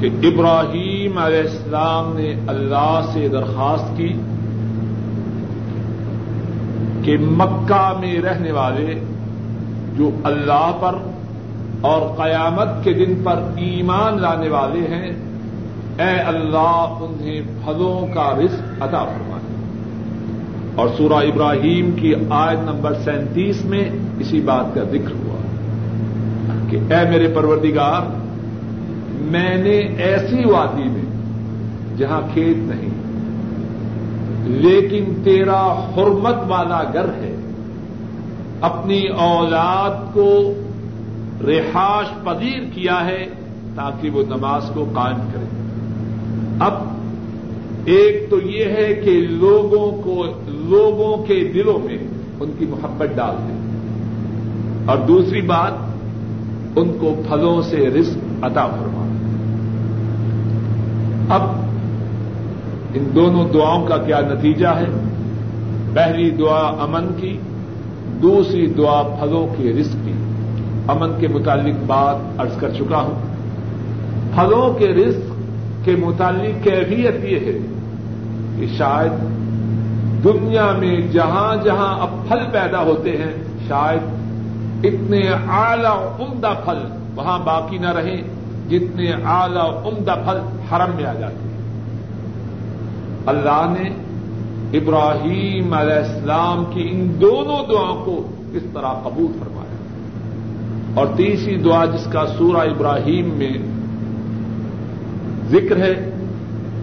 کہ 0.00 0.26
ابراہیم 0.26 1.18
علیہ 1.18 1.38
السلام 1.38 2.16
نے 2.16 2.34
اللہ 2.46 3.00
سے 3.12 3.28
درخواست 3.28 3.96
کی 3.96 4.12
کہ 7.02 7.16
مکہ 7.20 7.92
میں 8.00 8.20
رہنے 8.20 8.52
والے 8.52 9.00
جو 9.96 10.10
اللہ 10.24 10.72
پر 10.80 10.94
اور 11.80 12.16
قیامت 12.16 12.84
کے 12.84 12.92
دن 12.92 13.14
پر 13.24 13.36
ایمان 13.56 14.20
لانے 14.20 14.48
والے 14.48 14.80
ہیں، 14.80 15.10
اے 15.98 16.20
اللہ 16.20 16.96
انہیں 17.00 17.40
پھلوں 17.64 18.14
کا 18.14 18.34
رزق 18.38 18.82
عطا 18.82 19.04
فرمائے۔ 19.04 19.54
اور 20.74 20.88
سورہ 20.96 21.12
ابراہیم 21.12 21.90
کی 21.90 22.14
آیت 22.30 22.58
نمبر 22.58 22.94
سینتیس 22.94 23.64
میں 23.64 23.90
اسی 24.18 24.40
بات 24.40 24.74
کا 24.74 24.82
ذکر 24.82 25.12
ہوا۔ 25.12 25.25
کہ 26.70 26.78
اے 26.90 27.02
میرے 27.10 27.28
پروردگار، 27.34 28.02
میں 29.30 29.56
نے 29.56 29.78
ایسی 30.04 30.44
وادی 30.44 30.88
میں 30.88 31.04
جہاں 31.98 32.20
کھیت 32.32 32.56
نہیں، 32.56 32.94
لیکن 34.62 35.12
تیرا 35.24 35.62
حرمت 35.96 36.36
والا 36.48 36.82
گھر 36.92 37.08
ہے، 37.22 37.34
اپنی 38.60 39.00
اولاد 39.08 40.14
کو 40.14 40.54
رہائش 41.46 42.12
پذیر 42.24 42.60
کیا 42.74 43.04
ہے 43.04 43.24
تاکہ 43.74 44.10
وہ 44.10 44.22
نماز 44.28 44.70
کو 44.74 44.84
قائم 44.94 45.18
کرے۔ 45.32 45.48
اب 46.60 46.74
ایک 47.84 48.26
تو 48.30 48.40
یہ 48.40 48.64
ہے 48.64 48.92
کہ 48.94 49.10
لوگوں 49.30 49.90
کو، 50.02 50.24
لوگوں 50.48 51.16
کے 51.24 51.52
دلوں 51.54 51.78
میں 51.78 51.98
ان 52.40 52.50
کی 52.58 52.66
محبت 52.70 53.16
ڈال 53.16 53.36
دیں 53.48 53.60
اور 54.86 54.98
دوسری 54.98 55.40
بات 55.40 55.85
ان 56.76 56.98
کو 57.00 57.22
پھلوں 57.28 57.62
سے 57.62 57.76
رزق 57.76 58.44
عطا 58.44 58.66
فرما۔ 58.66 59.02
اب 61.34 61.42
ان 62.94 63.10
دونوں 63.14 63.48
دعاؤں 63.48 63.86
کا 63.86 63.96
کیا 63.96 64.20
نتیجہ 64.20 64.66
ہے؟ 64.66 64.86
پہلی 65.94 66.30
دعا 66.30 66.60
امن 66.60 67.06
کی، 67.16 67.38
دوسری 68.22 68.66
دعا 68.66 69.02
پھلوں 69.02 69.46
کے 69.58 69.72
رزق 69.80 69.96
کی۔ 70.04 70.12
امن 70.88 71.10
کے 71.20 71.28
متعلق 71.28 71.84
بات 71.86 72.40
ارض 72.40 72.56
کر 72.56 72.70
چکا 72.70 72.96
ہوں۔ 72.96 73.14
پھلوں 74.34 74.74
کے 74.78 74.88
رزق 74.88 75.32
کے 75.84 75.96
متعلق 75.96 76.64
کیفیت 76.64 77.24
یہ 77.24 77.38
ہے 77.46 77.58
کہ 78.56 78.66
شاید 78.76 79.12
دنیا 80.24 80.72
میں 80.78 81.00
جہاں 81.12 81.64
جہاں 81.64 82.00
اب 82.00 82.28
پھل 82.28 82.38
پیدا 82.52 82.82
ہوتے 82.82 83.10
ہیں، 83.10 83.42
شاید 83.68 84.25
اتنے 84.84 85.28
اعلی 85.48 86.24
عمدہ 86.24 86.54
پھل 86.64 86.78
وہاں 87.14 87.38
باقی 87.38 87.78
نہ 87.78 87.90
رہیں 87.90 88.22
جتنے 88.68 89.12
اعلی 89.24 89.58
عمدہ 89.58 90.14
پھل 90.24 90.36
حرم 90.72 90.96
میں 90.96 91.04
آ 91.04 91.12
جاتے 91.12 91.34
ہیں۔ 91.34 91.46
اللہ 93.26 93.74
نے 93.78 93.88
ابراہیم 94.78 95.72
علیہ 95.72 95.94
السلام 95.94 96.64
کی 96.64 96.88
ان 96.90 97.20
دونوں 97.20 97.66
دعاؤں 97.70 98.04
کو 98.04 98.26
کس 98.52 98.62
طرح 98.74 98.92
قبول 99.04 99.26
فرمایا۔ 99.38 99.66
اور 100.94 101.06
تیسری 101.16 101.56
دعا 101.56 101.84
جس 101.84 102.04
کا 102.12 102.26
سورہ 102.38 102.56
ابراہیم 102.56 103.28
میں 103.34 103.50
ذکر 105.50 105.76
ہے 105.76 106.10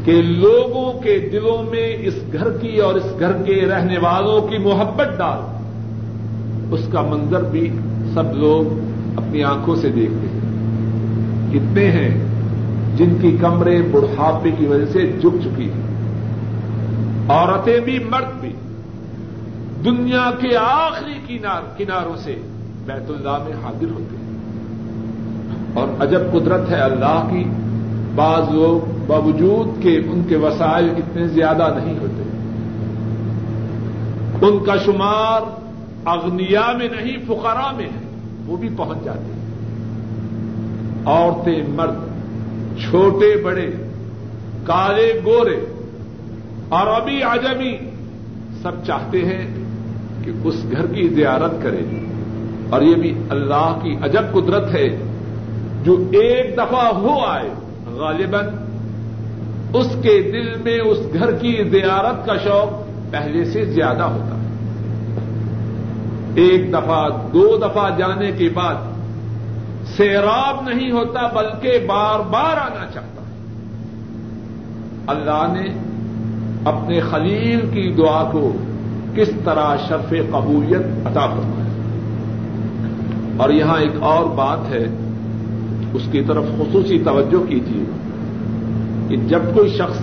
کہ 0.06 0.22
لوگوں 0.22 1.00
کے 1.00 1.30
دلوں 1.32 1.70
میں 1.70 1.98
اس 2.00 2.14
گھر 2.34 2.58
کی 2.58 2.78
اور 2.78 2.94
اس 2.94 3.08
گھر 3.20 3.32
کے 3.34 3.66
رہنے 3.66 3.98
والوں 3.98 4.48
کی 4.48 4.58
محبت 4.58 5.08
ڈال۔ 5.18 5.53
اس 6.72 6.88
کا 6.92 7.02
منظر 7.02 7.44
بھی 7.44 7.80
سب 8.14 8.34
لوگ 8.34 8.80
اپنی 9.18 9.44
آنکھوں 9.44 9.76
سے 9.76 9.90
دیکھتے 9.90 10.28
ہیں۔ 10.28 10.44
کتنے 11.54 11.92
ہیں 11.92 12.26
جن 12.96 13.16
کی 13.22 13.38
کمرے 13.42 13.82
بڑھاپے 13.82 14.52
کی 14.52 14.66
وجہ 14.66 14.86
سے 14.86 15.12
جھک 15.22 15.36
چکی 15.44 15.70
ہیں۔ 15.70 15.82
عورتیں 17.30 17.80
بھی، 17.80 18.00
مرد 18.00 18.42
بھی۔ 18.42 18.54
دنیا 19.86 20.32
کے 20.42 20.58
آخری 20.58 21.36
کناروں 21.78 22.18
سے 22.18 22.36
بیت 22.86 23.10
اللہ 23.10 23.38
میں 23.46 23.64
حاضر 23.64 23.92
ہوتے 23.92 24.16
ہیں۔ 24.16 24.34
اور 25.74 25.88
عجب 26.00 26.20
قدرت 26.32 26.70
ہے 26.70 26.76
اللہ 26.76 27.28
کی۔ 27.32 27.44
بعض 28.16 28.44
لوگ 28.54 29.04
باوجود 29.08 29.84
کے 29.84 29.98
ان 29.98 30.22
کے 30.30 30.36
وسائل 30.36 30.90
اتنے 30.98 31.28
زیادہ 31.28 31.78
نہیں 31.84 32.00
ہوتے۔ 32.00 32.24
ان 34.48 34.66
کا 34.66 34.76
شمار 34.76 35.63
اغنیا 36.06 36.72
میں 36.78 36.88
نہیں 36.88 37.18
فقرا 37.28 37.72
میں 37.72 37.86
ہے 37.86 38.08
وہ 38.46 38.58
بھی 38.58 38.70
پہنچ 38.78 39.04
جاتے 39.04 39.34
ہیں۔ 39.34 39.44
عورتیں، 41.06 41.64
مرد، 41.68 41.98
چھوٹے، 42.80 43.44
بڑے، 43.44 43.72
کالے، 44.64 45.20
گورے، 45.26 45.66
عربی، 46.72 47.24
عجمی، 47.24 47.78
سب 48.62 48.72
چاہتے 48.86 49.26
ہیں 49.26 49.48
کہ 50.24 50.32
اس 50.44 50.66
گھر 50.72 50.86
کی 50.88 51.08
زیارت 51.08 51.64
کرے 51.64 51.82
اور 52.70 52.82
یہ 52.82 52.96
بھی 52.96 53.14
اللہ 53.30 53.80
کی 53.84 53.96
عجب 54.02 54.24
قدرت 54.34 54.76
ہے، 54.76 54.98
جو 55.84 56.10
ایک 56.12 56.54
دفعہ 56.58 56.94
ہو 56.94 57.20
آئے، 57.26 57.50
غالباً 57.86 58.46
اس 59.74 59.96
کے 60.02 60.22
دل 60.22 60.62
میں، 60.64 60.80
اس 60.80 60.98
گھر 61.14 61.32
کی 61.32 61.64
زیارت 61.72 62.26
کا 62.26 62.38
شوق 62.38 62.84
پہلے 63.12 63.46
سے 63.46 63.66
زیادہ 63.66 64.04
ہوتا۔ 64.04 64.38
ہے 64.38 64.43
ایک 66.36 66.74
دفعہ، 66.74 67.10
دو 67.34 67.58
دفعہ 67.58 67.98
جانے 67.98 68.32
کے 68.32 68.50
بعد 68.54 68.76
سیراب 69.98 70.70
نہیں 70.70 70.92
ہوتا 70.92 71.28
بلکہ 71.28 71.86
بار 71.88 72.20
بار 72.20 72.58
آنا 72.58 72.86
چاہتا 72.94 73.24
اللہ 75.08 75.60
نے 75.60 75.70
اپنے 76.66 77.00
خلیل 77.00 77.60
کی 77.60 77.94
دعا 77.98 78.30
کو 78.32 78.52
کس 79.16 79.30
طرح 79.46 79.76
شرف 79.88 80.10
قبولیت 80.10 81.08
عطا 81.08 81.28
فرمایا۔ 81.28 81.64
اور 83.38 83.50
یہاں 83.50 83.80
ایک 83.80 83.92
اور 84.00 84.26
بات 84.26 84.70
ہے، 84.70 84.86
اس 85.94 86.02
کی 86.12 86.22
طرف 86.22 86.44
خصوصی 86.58 87.00
توجہ 87.06 87.50
کیجیے 87.50 87.84
کہ 89.08 89.18
جب 89.18 89.40
کوئی 89.54 89.70
شخص 89.70 90.00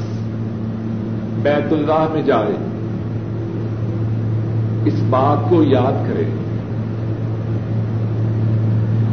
بیت 1.43 1.73
اللہ 1.73 2.07
میں 2.13 2.23
جائے 2.23 2.70
اس 4.85 4.95
بات 5.11 5.51
کو 5.51 5.63
یاد 5.63 6.09
کرے 6.09 6.25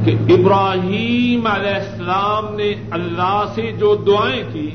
کہ 0.05 0.33
ابراہیم 0.33 1.47
علیہ 1.47 1.73
السلام 1.73 2.55
نے 2.55 2.73
اللہ 2.91 3.43
سے 3.55 3.71
جو 3.79 3.95
دعائیں 4.07 4.43
کی، 4.53 4.69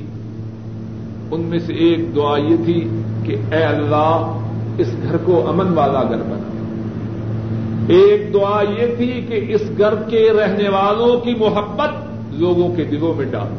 ان 1.31 1.41
میں 1.41 1.59
سے 1.59 1.73
ایک 1.73 2.17
دعا 2.17 2.37
یہ 2.37 2.57
تھی 2.65 3.01
کہ 3.25 3.37
اے 3.53 3.65
اللہ، 3.65 4.39
اس 4.79 4.95
گھر 5.03 5.17
کو 5.17 5.49
امن 5.49 5.73
والا 5.75 6.03
گھر 6.03 6.17
بنا۔ 6.17 6.43
ایک 7.89 8.35
دعا 8.35 8.63
یہ 8.63 8.97
تھی 8.97 9.27
کہ 9.29 9.45
اس 9.49 9.63
گھر 9.79 9.95
کے 9.95 10.31
رہنے 10.41 10.69
والوں 10.69 11.21
کی 11.21 11.35
محبت 11.35 11.91
لوگوں 12.33 12.77
کے 12.77 12.85
دلوں 12.85 13.15
میں 13.15 13.27
ڈال۔ 13.27 13.57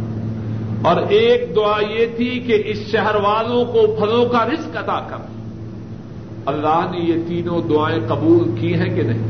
اور 0.85 1.01
ایک 1.09 1.55
دعا 1.55 1.91
یہ 1.91 2.05
تھی 2.15 2.39
کہ 2.47 2.63
اس 2.65 2.77
شہر 2.91 3.15
والوں 3.15 3.65
کو 3.65 3.95
پھلوں 3.99 4.25
کا 4.25 4.45
رزق 4.45 4.77
ادا 4.77 4.99
کر۔ 4.99 5.42
اللہ 6.45 6.81
نے 6.91 6.99
یہ 6.99 7.17
تینوں 7.27 7.61
دعائیں 7.69 7.99
قبول 8.07 8.43
کی 8.59 8.73
ہیں 8.73 8.89
کہ 8.95 9.03
نہیں؟ 9.03 9.25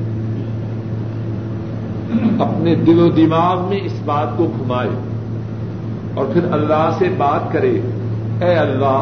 اپنے 2.42 2.76
دل 2.76 3.00
و 3.00 3.10
دماغ 3.10 3.58
میں 3.70 3.82
اس 3.84 3.98
بات 4.06 4.30
کو 4.38 4.44
گھمائے 4.58 4.90
اور 6.14 6.26
پھر 6.34 6.44
اللہ 6.52 6.90
سے 6.98 7.08
بات 7.18 7.52
کرے، 7.54 7.76
اے 8.42 8.54
اللہ، 8.56 9.02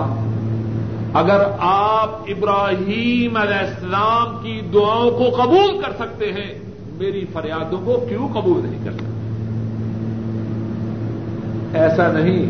اگر 1.14 1.40
آپ 1.60 2.10
ابراہیم 2.28 3.38
علیہ 3.38 3.64
السلام 3.68 4.28
کی 4.44 4.56
دعاؤں 4.74 5.12
کو 5.12 5.30
قبول 5.38 5.72
کر 5.82 5.92
سکتے 6.00 6.32
ہیں، 6.32 6.52
میری 6.98 7.24
فریادوں 7.34 7.80
کو 7.86 7.94
کیوں 8.10 8.28
قبول 8.34 8.60
نہیں 8.64 8.84
کرتا 8.86 9.06
ایسا 11.80 12.12
نہیں 12.12 12.42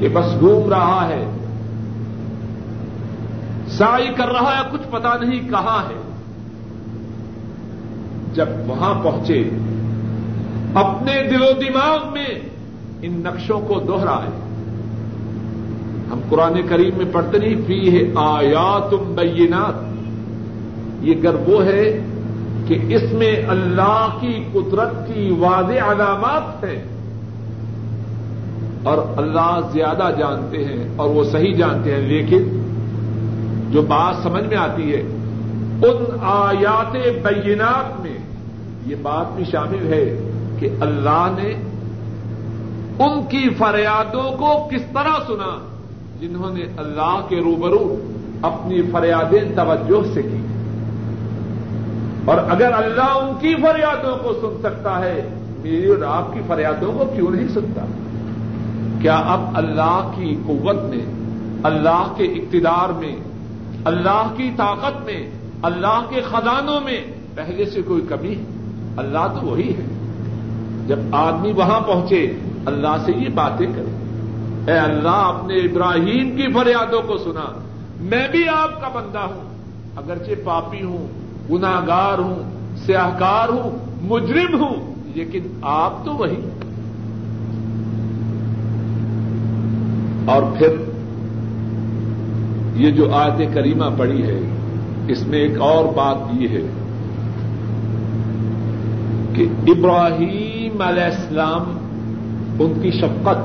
کہ 0.00 0.08
بس 0.12 0.40
گھوم 0.40 0.68
رہا 0.68 1.02
ہے 1.08 1.24
سائی 3.78 4.08
کر 4.16 4.28
رہا 4.28 4.56
ہے، 4.56 4.68
کچھ 4.72 4.82
پتا 4.90 5.16
نہیں 5.20 5.48
کہاں 5.48 5.90
ہے۔ 5.90 6.00
جب 8.32 8.48
وہاں 8.66 9.02
پہنچے، 9.02 9.48
اپنے 10.74 11.22
دل 11.30 11.42
و 11.42 11.52
دماغ 11.52 12.12
میں 12.12 12.26
ان 13.02 13.20
نقشوں 13.24 13.60
کو 13.60 13.80
دوہرائے 13.80 14.30
ہم 16.12 16.20
قرآن 16.28 16.60
کریم 16.68 16.96
میں 16.96 17.06
پڑھتے 17.12 17.38
نہیں، 17.38 17.54
فی 17.66 17.96
ہے 17.96 18.12
آیات 18.14 18.94
بینات۔ 18.94 19.96
یہ 21.00 21.14
گر 21.22 21.34
وہ 21.34 21.64
ہے 21.64 22.00
کہ 22.66 22.78
اس 22.88 23.12
میں 23.12 23.36
اللہ 23.48 24.08
کی 24.20 24.44
قدرت 24.52 25.14
کی 25.14 25.34
واضح 25.38 25.92
علامات 25.92 26.64
ہیں۔ 26.64 26.84
اور 28.82 28.98
اللہ 29.16 29.60
زیادہ 29.72 30.10
جانتے 30.18 30.64
ہیں 30.64 30.88
اور 30.96 31.10
وہ 31.10 31.24
صحیح 31.24 31.54
جانتے 31.54 31.94
ہیں، 31.94 32.02
لیکن 32.02 32.62
جو 33.76 33.82
بات 33.82 34.22
سمجھ 34.22 34.44
میں 34.44 34.56
آتی 34.56 34.94
ہے، 34.94 35.00
ان 35.88 36.04
آیات 36.22 36.92
بینات 36.92 38.00
میں 38.00 38.18
یہ 38.86 38.96
بات 39.02 39.36
بھی 39.36 39.44
شامل 39.44 39.92
ہے 39.92 40.30
کہ 40.58 40.68
اللہ 40.80 41.28
نے 41.38 41.54
ان 43.04 43.26
کی 43.28 43.48
فریادوں 43.58 44.22
کو 44.22 44.68
کس 44.72 44.82
طرح 44.94 45.18
سنا، 45.26 45.58
جنہوں 46.20 46.50
نے 46.50 46.60
اللہ 46.76 47.26
کے 47.28 47.36
روبرو 47.36 48.12
اپنی 48.42 48.82
فریادیں 48.92 49.56
توجہ 49.56 50.14
سے 50.14 50.22
کی۔ 50.22 50.46
اور 52.24 52.38
اگر 52.50 52.72
اللہ 52.72 53.16
ان 53.16 53.34
کی 53.40 53.54
فریادوں 53.54 54.16
کو 54.16 54.32
سن 54.32 54.62
سکتا 54.62 54.98
ہے، 54.98 55.28
میری 55.62 55.86
اور 55.86 56.04
آپ 56.06 56.34
کی 56.34 56.40
فریادوں 56.46 56.92
کو 56.92 57.04
کیوں 57.14 57.30
نہیں 57.30 57.48
سنتا؟ 57.48 57.86
کیا 59.02 59.16
اب 59.16 59.40
اللہ 59.54 60.12
کی 60.14 60.36
قوت 60.46 60.76
میں 60.76 61.04
اللہ 61.62 62.12
کے 62.16 62.24
اقتدار 62.24 62.88
میں 62.88 63.16
اللہ 63.86 64.34
کی 64.36 64.50
طاقت 64.56 65.04
میں، 65.04 65.30
اللہ 65.62 66.06
کے 66.08 66.20
خزانوں 66.20 66.80
میں 66.80 67.00
پہلے 67.34 67.64
سے 67.64 67.82
کوئی 67.82 68.02
کمی 68.08 68.34
ہے؟ 68.34 68.44
اللہ 68.96 69.38
تو 69.40 69.46
وہی 69.46 69.70
ہے۔ 69.70 69.86
جب 70.86 70.98
آدمی 71.12 71.52
وہاں 71.52 71.80
پہنچے، 71.80 72.32
اللہ 72.66 72.96
سے 73.04 73.12
یہ 73.12 73.28
باتیں 73.34 73.66
کرے۔ 73.66 73.96
اے 74.72 74.78
اللہ، 74.78 75.08
اپنے 75.08 75.54
ابراہیم 75.54 76.36
کی 76.36 76.52
فریادوں 76.52 77.02
کو 77.02 77.18
سنا۔ 77.18 77.58
میں 78.00 78.28
بھی 78.30 78.48
آپ 78.48 78.80
کا 78.80 78.88
بندہ 78.88 79.18
ہوں۔ 79.18 79.54
اگرچہ 79.96 80.30
پاپی 80.44 80.82
ہوں 80.82 81.06
گناگار 81.52 82.18
ہوں، 82.18 82.42
سیاہکار 82.86 83.48
ہوں، 83.48 83.86
مجرم 84.02 84.60
ہوں، 84.60 84.94
لیکن 85.14 85.42
آپ 85.62 86.04
تو 86.04 86.14
وہی۔ 86.14 86.48
اور 90.26 90.42
پھر 90.58 90.95
یہ 92.76 92.90
جو 92.90 93.14
آیت 93.14 93.54
کریمہ 93.54 93.84
پڑی 93.98 94.22
ہے، 94.22 94.40
اس 95.08 95.26
میں 95.26 95.38
ایک 95.38 95.60
اور 95.60 95.84
بات 95.84 96.16
یہ 96.32 96.48
ہے 96.48 96.62
کہ 99.32 99.70
ابراہیم 99.70 100.82
علیہ 100.82 101.02
السلام 101.02 101.78
ان 102.60 102.72
کی 102.82 102.90
شفقت، 102.90 103.38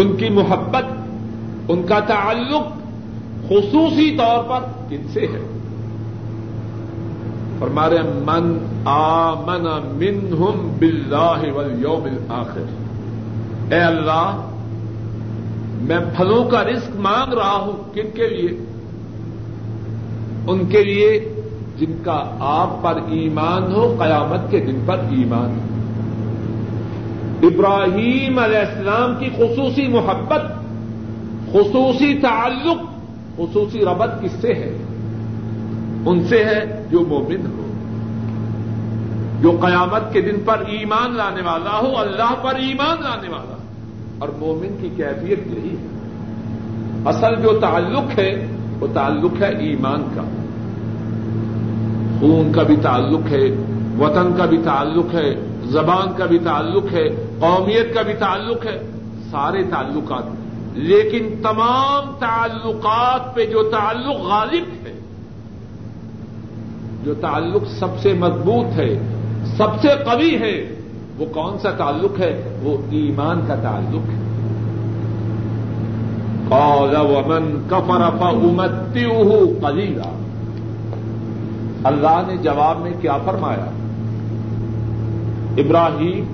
ان 0.00 0.16
کی 0.16 0.28
محبت، 0.28 0.84
ان 1.68 1.82
کا 1.82 2.00
تعلق 2.00 2.68
خصوصی 3.48 4.16
طور 4.16 4.44
پر 4.44 4.60
کن 4.88 5.08
سے 5.12 5.20
ہے؟ 5.20 5.46
اور 7.58 7.68
من 7.68 8.58
آمن 8.84 9.64
منہم 9.92 10.76
باللہ 10.80 11.52
والیوم 11.52 12.04
الاخر۔ 12.04 12.64
اے 13.72 13.80
اللہ 13.80 14.49
میں 15.80 15.98
پھلوں 16.16 16.44
کا 16.44 16.64
رزق 16.64 16.96
مانگ 16.96 17.32
رہا 17.32 17.56
ہوں 17.56 17.94
کن 17.94 18.10
کے 18.14 18.28
لیے؟ 18.28 18.64
ان 20.46 20.66
کے 20.66 20.84
لیے 20.84 21.34
جن 21.78 21.92
کا 22.04 22.36
آپ 22.40 22.82
پر 22.82 23.00
ایمان 23.08 23.72
ہو، 23.72 23.96
قیامت 23.98 24.50
کے 24.50 24.60
دن 24.60 24.80
پر 24.86 24.98
ایمان۔ 24.98 25.50
ہو 25.50 25.70
ابراہیم 27.42 28.38
علیہ 28.38 28.58
السلام 28.58 29.14
کی 29.18 29.28
خصوصی 29.36 29.88
محبت، 29.88 30.42
خصوصی 31.52 32.18
تعلق، 32.22 32.78
خصوصی 33.36 33.78
ربط 33.78 34.22
کس 34.22 34.32
سے 34.40 34.54
ہے؟ 34.54 34.76
ان 36.06 36.26
سے 36.28 36.44
ہے 36.44 36.86
جو 36.90 37.00
مومن 37.00 37.46
ہو، 37.46 37.66
جو 39.42 39.58
قیامت 39.60 40.12
کے 40.12 40.20
دن 40.20 40.40
پر 40.44 40.58
ایمان 40.68 41.14
لانے 41.14 41.42
والا 41.42 41.78
ہو، 41.78 41.98
اللہ 41.98 42.34
پر 42.42 42.54
ایمان 42.54 43.02
لانے 43.02 43.28
والا۔ 43.28 43.56
ہو 43.56 43.59
اور 44.20 44.28
مومن 44.28 44.76
کی 44.80 44.88
کیفیت 44.96 45.46
یہی 45.46 45.76
ہے۔ 45.76 45.86
اصل 47.06 47.42
جو 47.42 47.58
تعلق 47.60 48.18
ہے، 48.18 48.46
وہ 48.80 48.86
تعلق 48.94 49.42
ہے 49.42 49.46
ایمان 49.46 50.02
کا۔ 50.14 50.22
خون 52.20 52.52
کا 52.52 52.62
بھی 52.62 52.76
تعلق 52.76 53.26
ہے، 53.30 53.50
وطن 53.98 54.32
کا 54.36 54.44
بھی 54.44 54.58
تعلق 54.64 55.14
ہے، 55.14 55.34
زبان 55.64 56.12
کا 56.16 56.26
بھی 56.26 56.38
تعلق 56.38 56.84
ہے، 56.92 57.08
قومیت 57.40 57.94
کا 57.94 58.02
بھی 58.02 58.14
تعلق 58.14 58.66
ہے، 58.66 58.90
سارے 59.30 59.62
تعلقات۔ 59.62 60.22
لیکن 60.74 61.28
تمام 61.42 62.12
تعلقات 62.18 63.34
پہ 63.34 63.46
جو 63.46 63.62
تعلق 63.62 64.20
غالب 64.20 64.86
ہے، 64.86 64.98
جو 67.04 67.14
تعلق 67.14 67.62
سب 67.78 67.98
سے 67.98 68.12
مضبوط 68.12 68.78
ہے، 68.78 68.98
سب 69.56 69.80
سے 69.82 69.88
قوی 69.88 70.36
ہے 70.36 70.79
وہ 71.20 71.26
کون 71.34 71.58
سا 71.58 71.70
تعلق 71.70 72.20
ہے؟ 72.20 72.58
وہ 72.62 72.76
ایمان 72.90 73.40
کا 73.46 73.54
تعلق 73.54 74.08
ہے۔ 74.10 74.20
قال 76.48 76.96
ومن 76.96 77.62
کفر 77.66 78.16
فامتعه 78.18 79.38
قلیلا۔ 79.60 80.18
اللہ 81.84 82.22
نے 82.26 82.36
جواب 82.36 82.80
میں 82.80 82.90
کیا 83.00 83.18
فرمایا؟ 83.24 83.66
ابراہیم، 85.56 86.24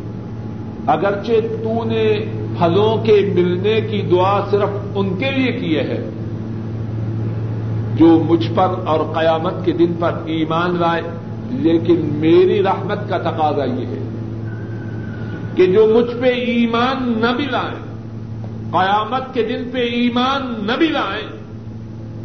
اگرچہ 0.87 1.33
تو 1.63 1.85
نے 1.85 2.25
پھلوں 2.59 3.05
کے 3.05 3.33
ملنے 3.35 3.81
کی 3.81 4.03
دعا 4.11 4.41
صرف 4.51 4.69
ان 4.95 5.17
کے 5.19 5.31
لیے 5.31 5.53
کیے 5.53 5.81
ہے 5.81 6.11
جو 7.95 8.23
مجھ 8.29 8.53
پر 8.55 8.67
اور 8.87 9.01
قیامت 9.15 9.65
کے 9.65 9.73
دن 9.73 9.93
پر 10.01 10.13
ایمان 10.25 10.77
لائے، 10.81 11.03
لیکن 11.51 12.09
میری 12.13 12.63
رحمت 12.63 13.09
کا 13.09 13.19
تقاضا 13.19 13.65
یہ 13.65 13.87
ہے۔ 13.87 14.06
کہ 15.57 15.67
جو 15.67 15.87
مجھ 15.95 16.17
پہ 16.21 16.27
ایمان 16.27 17.15
نہ 17.21 17.37
بھی 17.37 17.47
لائیں، 17.47 17.87
قیامت 18.71 19.35
کے 19.35 19.43
دن 19.43 19.71
پہ 19.73 19.79
ایمان 19.79 20.67
نہ 20.67 20.73
بھی 20.79 20.89
لائیں، 20.89 21.29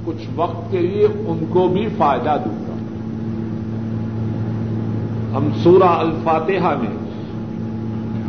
کچھ 0.05 0.27
وقت 0.35 0.71
کے 0.71 0.79
لیے 0.79 1.05
ان 1.05 1.45
کو 1.49 1.67
بھی 1.67 1.87
فائدہ 1.97 2.37
دوں 2.45 2.65
گا۔ 2.67 2.75
ہم 5.37 5.49
سورہ 5.63 5.83
الفاتحہ 5.83 6.77
میں، 6.77 6.97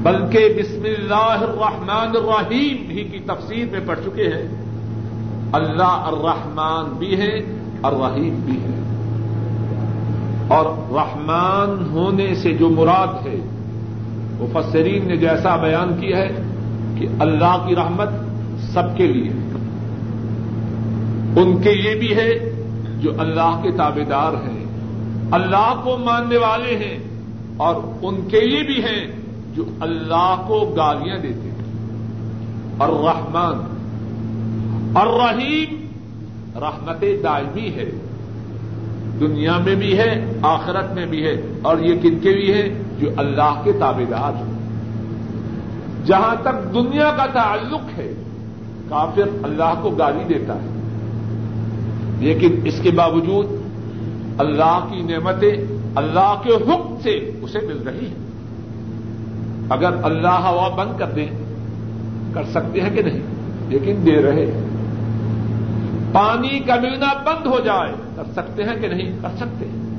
بلکہ 0.02 0.48
بسم 0.58 0.84
اللہ 0.84 1.44
الرحمن 1.44 2.16
الرحیم 2.16 2.90
ہی 2.90 3.04
کی 3.04 3.18
تفسیر 3.18 3.66
میں 3.70 3.80
پڑھ 3.86 4.00
چکے 4.04 4.24
ہیں۔ 4.24 4.48
اللہ 5.52 5.82
الرحمن 5.82 6.98
بھی 6.98 7.20
ہے، 7.20 7.58
الرحیم 7.82 8.34
بھی 8.34 8.56
ہے۔ 8.56 8.78
اور 10.48 10.66
رحمان 10.92 11.90
ہونے 11.90 12.34
سے 12.34 12.52
جو 12.52 12.68
مراد 12.68 13.26
ہے 13.26 13.61
مفسرین 14.42 15.08
نے 15.08 15.16
جیسا 15.16 15.56
بیان 15.56 16.00
کیا 16.00 16.18
ہے 16.18 16.30
کہ 16.98 17.06
اللہ 17.20 17.64
کی 17.68 17.74
رحمت 17.76 18.08
سب 18.60 18.96
کے 18.96 19.06
لیے 19.06 19.30
ان 21.36 21.62
کے 21.62 21.70
یہ 21.70 21.94
بھی 21.94 22.16
ہے 22.16 22.52
جو 23.00 23.12
اللہ 23.18 23.60
کے 23.62 23.70
تابے 23.70 24.04
دار 24.04 24.32
ہیں۔ 24.32 24.64
اللہ 25.30 25.80
کو 25.84 25.98
ماننے 25.98 26.36
والے 26.36 26.76
ہیں 26.76 26.98
اور 27.56 27.74
ان 28.02 28.28
کے 28.28 28.40
لیے 28.40 28.62
بھی 28.62 28.84
ہیں 28.84 29.12
جو 29.54 29.64
اللہ 29.80 30.44
کو 30.48 30.74
گالیاں 30.76 31.18
دیتے 31.18 31.50
ہیں۔ 31.50 31.72
اور 32.78 32.88
رحمان 32.88 33.72
اور 34.96 35.20
رحیم 35.20 35.86
رحمت 36.56 37.04
دائمی 37.24 37.68
ہے۔ 37.68 37.90
دنیا 39.20 39.58
میں 39.58 39.74
بھی 39.74 39.98
ہے، 39.98 40.32
آخرت 40.42 40.92
میں 40.92 41.06
بھی 41.06 41.26
ہے۔ 41.26 41.40
اور 41.62 41.78
یہ 41.78 41.94
کن 42.02 42.18
کے 42.18 42.32
لیے 42.32 42.54
ہے 42.54 42.81
جو 43.02 43.10
اللہ 43.16 43.60
کے 43.64 43.72
تابے 43.72 44.04
دار 44.04 44.32
ہیں۔ 44.32 44.52
جہاں 46.06 46.34
تک 46.42 46.74
دنیا 46.74 47.12
کا 47.16 47.26
تعلق 47.26 47.98
ہے، 47.98 48.14
کافر 48.88 49.28
اللہ 49.42 49.74
کو 49.82 49.90
گالی 49.90 50.34
دیتا 50.34 50.54
ہے۔ 50.54 50.68
لیکن 52.18 52.60
اس 52.64 52.80
کے 52.82 52.90
باوجود 52.90 53.46
اللہ 54.38 54.86
کی 54.90 55.02
نعمتیں 55.02 55.52
اللہ 55.94 56.34
کے 56.44 56.50
حکم 56.50 56.94
سے 57.02 57.30
اسے 57.42 57.58
مل 57.66 57.88
رہی 57.88 58.06
ہیں۔ 58.06 58.14
اگر 59.70 59.90
اللہ 60.02 60.28
ہوا 60.28 60.68
بند 60.68 60.98
کر 60.98 61.10
دیں، 61.10 61.26
کر 62.34 62.44
سکتے 62.44 62.80
ہیں 62.80 62.94
کہ 62.94 63.02
نہیں؟ 63.02 63.20
لیکن 63.68 63.96
دے 64.06 64.22
رہے 64.22 64.46
ہیں۔ 64.46 64.68
پانی 66.12 66.60
کا 66.60 66.74
ملنا 66.74 67.12
بند 67.24 67.46
ہو 67.46 67.60
جائے، 67.64 67.92
کر 68.16 68.24
سکتے 68.32 68.62
ہیں 68.62 68.80
کہ 68.80 68.88
نہیں؟ 68.88 69.18
کر 69.22 69.28
سکتے 69.36 69.66
ہیں۔ 69.66 69.91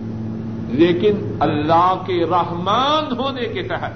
لیکن 0.74 1.38
اللہ 1.40 1.96
کے 2.06 2.26
رحمان 2.26 3.18
ہونے 3.18 3.42
کے 3.42 3.64
تحت 3.64 3.92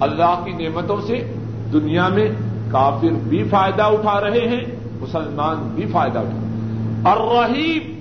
اللہ 0.00 0.42
کی 0.44 0.52
نعمتوں 0.52 0.96
سے 1.06 1.32
دنیا 1.72 2.08
میں 2.08 2.28
کافر 2.70 3.08
بھی 3.28 3.44
فائدہ 3.50 3.82
اٹھا 3.82 4.20
رہے 4.20 4.40
ہیں، 4.40 4.60
مسلمان 5.00 5.72
بھی 5.74 5.86
فائدہ 5.86 6.18
اٹھا 6.18 6.30
رہے 6.30 6.38
ہیں۔ 6.38 7.06
اور 7.06 7.44
رحیم 7.44 7.94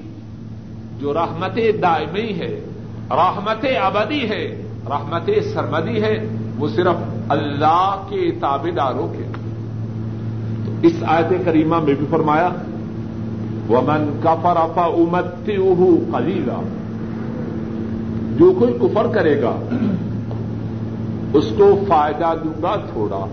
جو 0.99 1.13
رحمت 1.13 1.57
دائمی 1.81 2.33
ہے، 2.33 2.65
رحمت 3.11 3.65
ابدی 3.81 4.29
ہے، 4.29 4.61
رحمت 4.89 5.29
سرمدی 5.53 6.01
ہے، 6.01 6.27
وہ 6.59 6.67
صرف 6.67 6.95
اللہ 7.29 8.05
کے 8.09 8.31
تابے 8.31 8.71
داروں 8.71 9.07
کے۔ 9.07 9.23
تو 10.65 10.71
اس 10.81 10.93
آیت 11.07 11.45
کریمہ 11.45 11.79
میں 11.79 11.93
بھی 11.93 12.05
فرمایا، 12.09 12.49
ومن 13.69 14.19
کفر 14.19 14.57
افا 14.57 14.85
امت 14.85 15.45
خلیلا 16.11 16.61
جو 18.37 18.53
کوئی 18.59 18.73
کفر 18.81 19.07
کرے 19.07 19.41
گا، 19.41 19.55
اس 21.33 21.45
کو 21.57 21.85
فائدہ 21.87 22.33
دوں 22.43 22.61
گا 22.61 22.75
تھوڑا۔ 22.75 23.25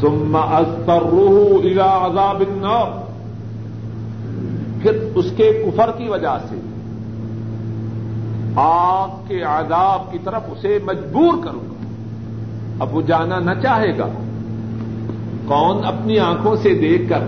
ثم 0.00 0.36
استروح 0.36 1.60
الى 1.60 1.78
عذاب 1.78 2.40
النار۔ 2.40 3.06
پھر 4.82 4.92
اس 5.14 5.24
کے 5.36 5.64
کفر 5.66 5.90
کی 5.98 6.08
وجہ 6.08 6.38
سے 6.48 6.56
آگ 8.56 9.08
کے 9.28 9.42
عذاب 9.42 10.12
کی 10.12 10.18
طرف 10.24 10.42
اسے 10.50 10.78
مجبور 10.86 11.44
کروں 11.44 11.60
گا۔ 11.60 11.74
اب 12.80 12.94
وہ 12.94 13.02
جانا 13.02 13.38
نہ 13.38 13.50
چاہے 13.62 13.98
گا۔ 13.98 14.06
کون 15.46 15.84
اپنی 15.84 16.18
آنکھوں 16.18 16.56
سے 16.56 16.74
دیکھ 16.74 17.08
کر 17.08 17.20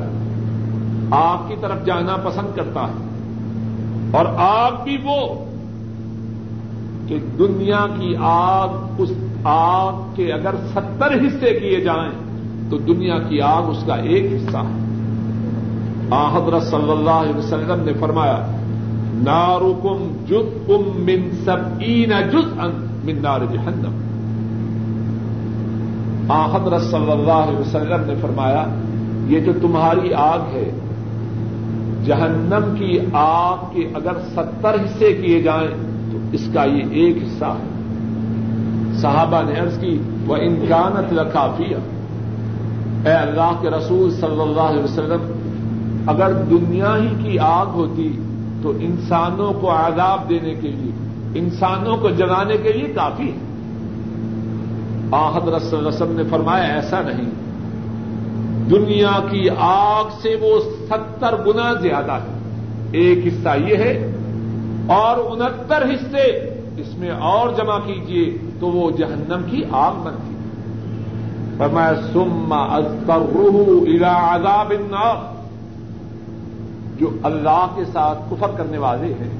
آگ 1.11 1.48
کی 1.48 1.54
طرف 1.61 1.84
جانا 1.84 2.16
پسند 2.16 2.56
کرتا 2.56 2.87
ہے؟ 2.87 3.08
اور 4.11 4.25
آگ 4.37 4.73
بھی 4.85 4.97
وہ 5.05 5.44
کہ 7.09 7.18
دنیا 7.38 7.87
کی 8.01 8.14
آگ 8.21 8.68
اس 8.99 9.12
آگ 9.44 9.92
کے 10.14 10.33
اگر 10.33 10.55
ستر 10.73 11.14
حصے 11.14 11.59
کیے 11.61 11.81
جائیں 11.81 12.11
تو 12.71 12.79
دنیا 12.79 13.18
کی 13.18 13.40
آگ 13.40 13.62
اس 13.62 13.85
کا 13.87 13.94
ایک 13.94 14.33
حصہ 14.33 14.57
ہے۔ 14.57 14.87
حضرت 16.35 16.62
صلی 16.62 16.90
اللہ 16.90 17.11
علیہ 17.11 17.37
وسلم 17.37 17.83
نے 17.85 17.92
فرمایا 18.01 18.47
نارکم 19.14 20.25
جز 20.27 20.71
ام 20.71 21.05
من 21.05 21.31
سب 21.44 21.59
این 21.79 22.12
جز 22.31 22.59
ان 22.59 23.01
من 23.05 23.23
نار 23.23 23.40
جہنم۔ 23.53 23.94
حضرت 26.53 26.83
صلی 26.83 27.11
اللہ 27.11 27.40
علیہ 27.47 27.59
وسلم 27.59 28.05
نے 28.07 28.14
فرمایا، 28.21 28.64
یہ 29.27 29.40
جو 29.40 29.53
تمہاری 29.62 30.14
آگ 30.14 30.38
ہے 30.53 30.71
جہنم 32.09 32.75
کی 32.79 32.99
آگ 33.12 33.75
کے 33.75 33.88
اگر 33.94 34.12
ستر 34.35 34.75
حصے 34.75 35.12
کیے 35.12 35.42
جائیں 35.42 35.68
تو 36.12 36.18
اس 36.33 36.49
کا 36.55 36.64
یہ 36.64 36.83
ایک 36.90 37.16
حصہ 37.16 37.44
ہے۔ 37.44 37.68
صحابہ 38.97 39.42
نے 39.51 39.61
عرض 39.61 39.79
کی 39.79 40.03
وہ 40.27 40.37
انکانت 40.37 41.12
لکافیہ 41.12 41.77
اے 43.05 43.12
اللہ 43.12 43.53
کے 43.61 43.71
رسول 43.71 44.11
صلی 44.11 44.40
اللہ 44.40 44.61
علیہ 44.61 44.83
وسلم، 44.83 45.33
اگر 46.07 46.33
دنیا 46.33 46.97
ہی 46.97 47.14
کی 47.23 47.38
آگ 47.38 47.66
ہوتی 47.66 48.18
تو 48.62 48.71
انسانوں 48.71 49.53
کو 49.53 49.71
عذاب 49.71 50.29
دینے 50.29 50.55
کے 50.55 50.68
لیے، 50.68 50.92
انسانوں 51.35 51.97
کو 51.97 52.11
جگانے 52.11 52.57
کے 52.57 52.73
لیے 52.73 52.92
کافی 52.94 53.31
ہے۔ 53.31 53.38
آحد 55.12 55.49
رسول 55.49 55.87
رسم 55.87 56.07
نے 56.09 56.23
فرمایا، 56.31 56.64
ایسا 56.64 57.01
نہیں۔ 57.01 57.47
دنیا 58.70 59.20
کی 59.31 59.48
آگ 59.59 60.04
سے 60.22 60.37
وہ 60.40 60.61
ستر 60.61 61.37
گنا 61.46 61.72
زیادہ 61.72 62.12
ہے۔ 62.12 62.38
ایک 62.92 63.26
حصہ 63.26 63.48
یہ 63.66 63.76
ہے 63.76 64.12
اور 64.88 65.33
انہتر 65.33 65.83
حصے۔ 65.83 66.54
اس 66.76 66.98
میں 66.98 67.11
اور 67.11 67.48
جمع 67.48 67.78
کیجیے 67.78 68.37
تو 68.61 68.66
وہ 68.66 68.90
جہنم 68.90 69.42
کی 69.50 69.62
آگ 69.70 69.92
بنتی 70.02 70.35
فرمایا 71.59 71.92
سما 72.12 72.78
روح 72.78 73.83
الا 73.88 74.35
عذاب 74.35 74.70
النار۔ 74.70 75.38
جو 77.00 77.11
اللہ 77.22 77.66
کے 77.76 77.85
ساتھ 77.85 78.18
کفر 78.31 78.48
کرنے 78.57 78.78
والے 78.78 79.14
ہیں، 79.14 79.38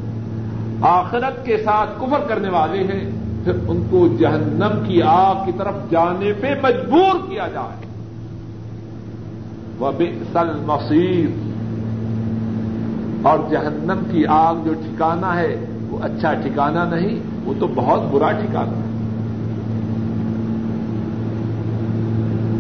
آخرت 0.83 1.47
کے 1.47 1.57
ساتھ 1.57 1.91
کفر 2.01 2.19
کرنے 2.29 2.49
والے 2.49 2.79
ہیں، 2.79 3.11
پھر 3.45 3.53
ان 3.69 3.87
کو 3.91 4.09
جہنم 4.21 4.85
کی 4.87 5.03
آگ 5.03 5.35
کی 5.45 5.53
طرف 5.59 5.75
جانے 5.91 6.33
پہ 6.33 6.55
مجبور 6.63 7.29
کیا 7.29 7.47
جائے۔ 7.47 7.88
وہ 9.79 9.93
بسل 9.99 10.47
مصیر 10.67 11.49
اور 13.23 13.39
جہنم 13.51 14.01
کی 14.11 14.27
آگ 14.27 14.55
جو 14.65 14.73
ٹھکانا 14.73 15.37
ہے، 15.37 15.65
وہ 15.91 15.99
اچھا 16.03 16.35
ٹھکانا 16.35 16.85
نہیں، 16.85 17.19
وہ 17.45 17.55
تو 17.59 17.67
بہت 17.75 18.03
برا 18.11 18.33
ٹھکانا 18.33 18.71
ہے۔ 18.71 18.89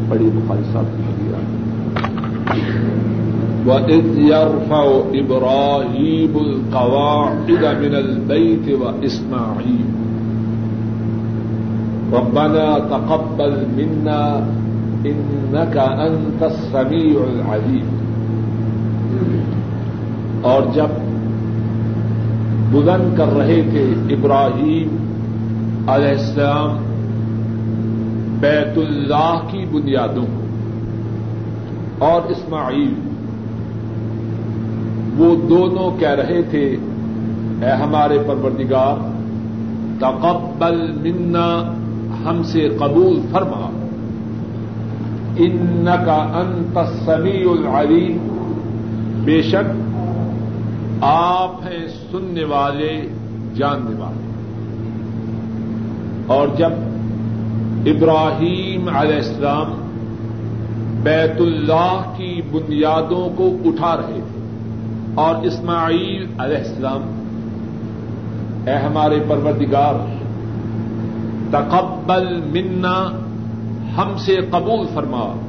بڑی 0.08 0.30
بخاری 0.34 0.62
صاحب 0.72 0.84
کی 0.84 1.02
وَإِذْ 3.66 4.18
يَرْفَعُ 4.18 4.86
إِبْرَاهِيمُ 5.12 6.40
الْقَوَاعِدَ 6.40 7.80
مِنَ 7.80 7.96
الْبَيْتِ 7.96 8.72
وَإِسْمَاعِيلُ۔ 8.72 9.98
رَبَّنَا 12.14 12.78
تَقَبَّلْ 12.78 13.68
مِنَّا 13.68 14.50
إِنَّكَ 15.02 15.78
أَنْتَ 15.78 16.44
السَّمِيعُ 16.44 17.20
الْعَلِيمُ. 17.20 17.98
اور 20.42 20.62
جب 20.74 20.86
بلند 22.70 23.18
کر 23.18 23.36
رہے 23.36 23.62
تھے 23.70 24.14
ابراہیم 24.14 24.96
علیہ 25.88 26.08
السلام 26.08 26.84
بیت 28.40 28.78
اللہ 28.78 29.40
کی 29.50 29.64
بنیادوں 29.72 30.26
کو 30.26 30.44
اور 32.04 32.22
اسماعیل، 32.30 32.94
وہ 35.18 35.48
دونوں 35.48 36.00
کہہ 36.00 36.10
رہے 36.10 36.42
تھے، 36.42 36.76
اے 37.62 37.70
ہمارے 37.70 38.18
پروردگار، 38.26 38.96
تقبل 39.98 40.92
منا 40.92 41.72
ہم 42.24 42.42
سے 42.42 42.68
قبول 42.78 43.20
فرما۔ 43.32 43.77
ان 45.38 45.88
کا 46.06 46.14
انت 46.14 46.78
سمیع 47.04 47.50
العلیم۔ 47.50 48.34
بے 49.24 49.42
شک 49.42 49.94
آپ 51.00 51.52
ہیں 51.62 51.88
سننے 51.88 52.44
والے، 52.44 53.08
جاننے 53.54 54.00
والے۔ 54.00 54.28
اور 56.26 56.48
جب 56.56 56.72
ابراہیم 57.86 58.96
علیہ 58.96 59.16
السلام 59.16 59.74
بیت 61.02 61.40
اللہ 61.40 62.12
کی 62.16 62.42
بنیادوں 62.50 63.28
کو 63.36 63.56
اٹھا 63.64 63.96
رہے 63.96 64.20
تھے 64.32 64.40
اور 65.14 65.34
اسماعیل 65.34 66.26
علیہ 66.38 66.56
السلام، 66.56 67.02
اے 68.66 68.74
ہمارے 68.74 69.18
پروردگار، 69.28 69.94
تقبل 71.50 72.40
منا 72.40 73.24
ہم 73.98 74.16
سے 74.16 74.36
قبول 74.50 74.86
فرما۔ 74.94 75.40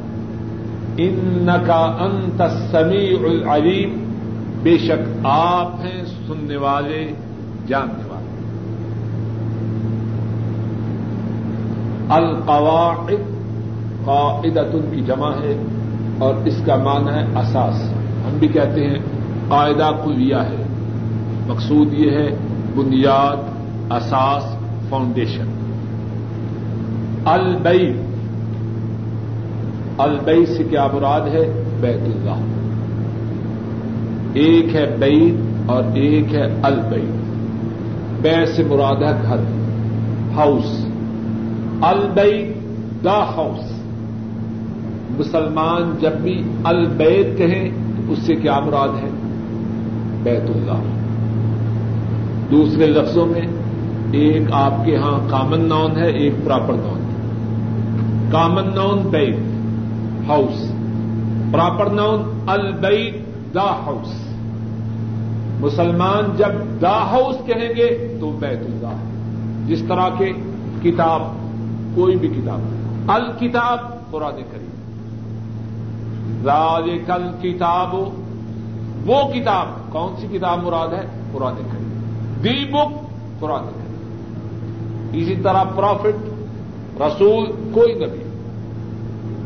ان 0.97 1.49
کا 1.67 1.97
انت 1.99 2.41
سمیع 2.71 3.17
العلیم۔ 3.23 4.05
بے 4.63 4.77
شک 4.77 5.17
آپ 5.23 5.71
ہیں 5.85 6.05
سننے 6.27 6.57
والے، 6.57 7.11
جاننے 7.67 8.03
والے۔ 8.07 8.19
القواعد 12.09 13.13
قاعدت 14.05 14.75
کی 14.91 15.01
جمع 15.01 15.31
ہے 15.31 15.63
اور 16.19 16.35
اس 16.45 16.61
کا 16.65 16.75
معنی 16.75 17.07
ہے 17.07 17.39
اساس۔ 17.39 17.91
ہم 18.25 18.37
بھی 18.39 18.47
کہتے 18.47 18.87
ہیں 18.87 18.99
قاعدہ 19.49 19.91
کلیہ 20.03 20.35
ہے۔ 20.35 20.63
مقصود 21.47 21.93
یہ 21.93 22.11
ہے 22.11 22.37
بنیاد، 22.75 23.37
اساس، 23.91 24.43
فاؤنڈیشن۔ 24.89 25.49
البئی 27.25 28.01
البئی 29.99 30.45
سے 30.45 30.63
کیا 30.63 30.87
مراد 30.93 31.21
ہے؟ 31.21 31.63
بیت 31.81 32.01
اللہ۔ 32.01 32.35
ایک 34.33 34.75
ہے 34.75 34.95
بیت 34.99 35.33
اور 35.65 35.83
ایک 35.93 36.33
ہے 36.33 36.55
البئی 36.63 37.05
بے 38.21 38.45
سے 38.45 38.63
مراد 38.63 38.95
ہے 38.95 39.21
گھر۔ 39.23 39.37
ہاؤس۔ 40.35 40.85
البئی 41.81 42.53
دا 43.03 43.23
ہاؤس۔ 43.23 43.71
مسلمان 45.19 45.95
جب 45.99 46.11
بھی 46.11 46.43
البید 46.63 47.37
کہیں 47.37 47.69
تو 47.97 48.13
اس 48.13 48.19
سے 48.19 48.35
کیا 48.35 48.59
مراد 48.59 49.03
ہے؟ 49.03 49.09
بیت 50.23 50.49
اللہ۔ 50.49 50.81
دوسرے 52.51 52.85
لفظوں 52.85 53.25
میں، 53.25 53.47
ایک 54.11 54.43
آپ 54.51 54.85
کے 54.85 54.97
ہاں 54.97 55.29
کامن 55.29 55.61
ناؤن 55.61 55.91
ہے، 55.97 56.09
ایک 56.09 56.33
پراپر 56.45 56.73
ناؤن 56.73 56.99
کامن 58.31 58.75
ناؤن 58.75 58.99
بیت۔ 58.99 59.58
ہاؤس 60.29 60.71
پراپر 61.51 61.89
ناؤن 61.89 62.39
البیت 62.47 63.15
دا 63.53 63.63
ہاؤس 63.63 64.13
مسلمان 65.59 66.35
جب 66.37 66.81
دا 66.81 67.01
ہاؤس 67.01 67.35
کہیں 67.45 67.69
گے 67.75 68.17
تو 68.19 68.31
بیت 68.31 68.59
اللہ 68.59 68.87
ہے۔ 68.87 69.09
جس 69.67 69.83
طرح 69.87 70.09
کے 70.17 70.31
کتاب، 70.81 71.21
کوئی 71.95 72.15
بھی 72.15 72.27
کتاب۔ 72.27 72.59
الکتاب، 73.09 74.11
قرآن 74.11 74.41
کریم۔ 74.51 74.69
راج 76.45 76.89
کل 77.07 77.23
کتاب 77.41 77.95
وہ 79.05 79.33
کتاب، 79.33 79.91
کون 79.91 80.13
سی 80.21 80.37
کتاب 80.37 80.63
مراد 80.63 80.87
ہے؟ 80.87 81.07
قرآن 81.31 81.55
کریم۔ 81.55 82.01
دی 82.43 82.71
بک، 82.71 83.05
قرآن 83.39 83.63
کریم۔ 83.63 83.95
اسی 85.13 85.35
طرح 85.43 85.63
پروفٹ، 85.63 86.29
رسول، 87.01 87.71
کوئی 87.71 87.93
نبی۔ 87.93 88.28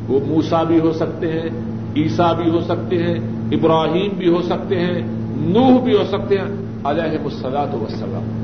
وہ 0.08 0.20
موسا 0.28 0.64
بھی 0.64 0.80
ہو 0.80 0.94
سکتے 0.94 1.32
ہیں 1.32 1.50
عیسا 1.96 2.34
بھی 2.34 2.50
ہو 2.50 2.62
سکتے 2.62 3.04
ہیں، 3.04 3.16
ابراہیم 3.52 4.12
بھی 4.18 4.30
ہو 4.30 4.42
سکتے 4.42 4.80
ہیں، 4.80 5.02
نوح 5.36 5.82
بھی 5.84 5.98
ہو 5.98 6.04
سکتے 6.04 6.38
ہیں۔ 6.38 6.64
علیہ 6.84 7.18
مسلاط 7.24 7.74
وسلم 7.74 8.40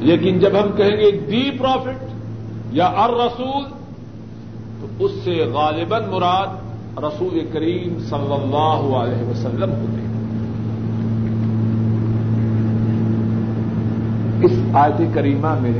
لیکن 0.00 0.38
جب 0.38 0.50
ہم 0.52 0.76
کہیں 0.76 0.96
گے 0.96 1.10
دی 1.10 1.50
پروفٹ 1.58 2.04
یا 2.72 2.86
ار 2.86 3.10
رسول، 3.26 3.64
تو 4.80 5.04
اس 5.04 5.10
سے 5.24 5.44
غالباً 5.52 6.02
مراد 6.10 6.46
رسول 6.98 7.40
کریم 7.52 7.98
صلی 7.98 8.34
اللہ 8.42 8.96
علیہ 8.96 9.28
وسلم 9.28 9.70
ہوتے 9.70 10.02
ہیں۔ 10.02 10.10
اس 14.44 14.76
آیت 14.76 15.14
کریمہ 15.14 15.54
میں 15.60 15.72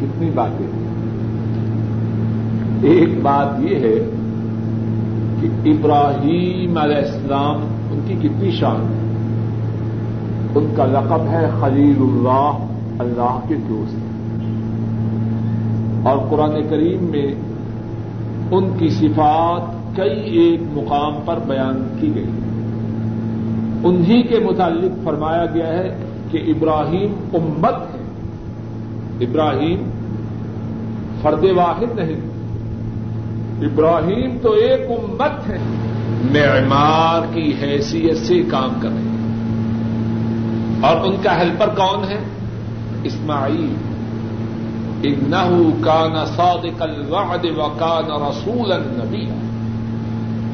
کتنی 0.00 0.30
باتیں 0.30 0.66
ہیں؟ 0.66 0.85
ایک 2.82 3.08
بات 3.22 3.60
یہ 3.60 3.76
ہے 3.76 4.10
کہ 5.40 5.70
ابراہیم 5.70 6.78
علیہ 6.78 6.96
السلام 6.96 7.60
ان 7.92 8.00
کی 8.06 8.28
کتنی 8.28 8.50
شان 8.50 8.76
ہے؟ 8.76 9.06
ان 10.54 10.74
کا 10.76 10.86
لقب 10.86 11.28
ہے 11.28 11.50
خلیل 11.60 11.96
اللہ 11.98 12.52
اللہ 12.98 13.38
کے 13.48 13.54
دوست۔ 13.68 13.96
اور 16.06 16.18
قرآن 16.30 16.68
کریم 16.70 17.04
میں 17.04 17.34
ان 18.50 18.70
کی 18.78 18.88
صفات 18.88 19.96
کئی 19.96 20.38
ایک 20.38 20.60
مقام 20.72 21.14
پر 21.24 21.38
بیان 21.48 21.96
کی 22.00 22.14
گئی۔ 22.14 22.30
انہی 23.84 24.22
کے 24.22 24.38
متعلق 24.38 25.04
فرمایا 25.04 25.46
گیا 25.46 25.68
ہے 25.68 25.96
کہ 26.30 26.38
ابراہیم 26.46 27.14
امت 27.32 27.94
ہے۔ 27.94 28.06
ابراہیم 29.20 29.90
فرد 31.22 31.44
واحد 31.56 31.98
نہیں۔ 31.98 32.35
ابراہیم 33.62 34.38
تو 34.42 34.52
ایک 34.52 34.90
امت 34.90 35.48
ہے۔ 35.48 35.58
معمار 36.30 37.34
کی 37.34 37.54
حیثیت 37.62 38.16
سے 38.16 38.42
کام 38.50 38.80
کر 38.82 38.88
رہے 38.88 38.98
ہیں۔ 38.98 39.16
اور 40.86 41.06
ان 41.06 41.16
کا 41.22 41.36
ہیلپر 41.36 41.66
کون 41.66 42.04
ہے؟ 42.04 42.24
اسماعیل۔ 43.04 43.74
انہو 45.02 45.70
کان 45.80 46.26
صادق 46.26 46.82
الوعد 46.82 47.44
وکان 47.56 48.22
رسول 48.22 48.72
النبی 48.72 49.26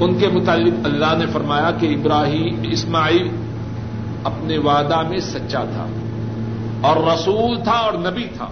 ان 0.01 0.15
کے 0.15 0.29
متعلق 0.29 0.73
اللہ 0.85 1.15
نے 1.19 1.27
فرمایا 1.27 1.71
کہ 1.71 1.87
ابراہیم، 1.87 2.63
اسماعیل 2.71 3.29
اپنے 4.25 4.59
وعدہ 4.59 5.03
میں 5.09 5.19
سچا 5.19 5.65
تھا 5.65 5.87
اور 6.81 6.97
رسول 6.97 7.57
تھا 7.65 7.73
اور 7.73 7.93
نبی 7.93 8.25
تھا۔ 8.37 8.47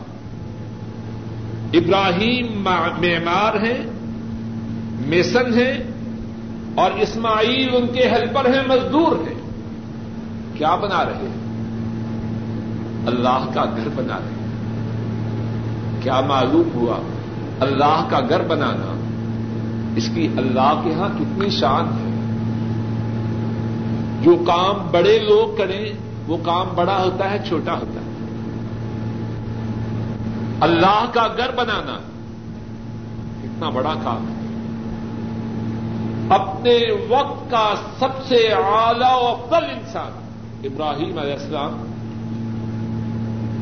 ابراہیم 1.72 2.62
معمار 2.62 3.54
ہیں۔ 3.54 3.89
میسن 5.06 5.54
ہیں 5.54 5.84
اور 6.74 6.90
اسماعیل 6.90 7.68
ان 7.72 7.86
کے 7.86 8.08
ہیلپر 8.08 8.44
ہیں، 8.44 8.62
مزدور 8.68 9.28
ہیں۔ 9.28 9.40
کیا 10.58 10.74
بنا 10.74 11.04
رہے 11.04 11.14
ہیں؟ 11.14 11.40
اللہ 13.06 13.50
کا 13.54 13.64
گھر 13.64 13.88
بنا 13.94 14.18
رہے 14.18 14.30
ہیں۔ 14.30 14.40
کیا 16.02 16.20
معلوم 16.20 16.68
ہوا؟ 16.74 16.96
اللہ 17.60 18.06
کا 18.10 18.20
گھر 18.28 18.42
بنانا 18.42 18.94
اس 19.96 20.10
کی 20.14 20.28
اللہ 20.36 20.80
کے 20.84 20.94
ہاں 20.94 21.08
کتنی 21.18 21.50
شان 21.50 21.84
ہے۔ 21.84 22.10
جو 24.22 24.44
کام 24.46 24.88
بڑے 24.90 25.18
لوگ 25.18 25.56
کریں، 25.56 25.92
وہ 26.26 26.36
کام 26.42 26.66
بڑا 26.74 27.02
ہوتا 27.02 27.30
ہے، 27.30 27.38
چھوٹا 27.48 27.72
ہوتا 27.72 28.00
ہے۔ 28.00 28.06
اللہ 30.60 31.04
کا 31.12 31.26
گھر 31.36 31.50
بنانا 31.56 31.98
کتنا 33.42 33.68
بڑا 33.68 33.94
کام 34.04 34.28
ہے۔ 34.28 34.39
اپنے 36.30 36.78
وقت 37.08 37.50
کا 37.50 37.74
سب 37.98 38.08
سے 38.28 38.48
اعلی 38.48 39.22
و 39.22 39.26
افضل 39.26 39.64
انسان۔ 39.64 40.12
ابراہیم 40.64 41.18
علیہ 41.18 41.32
السلام 41.32 41.86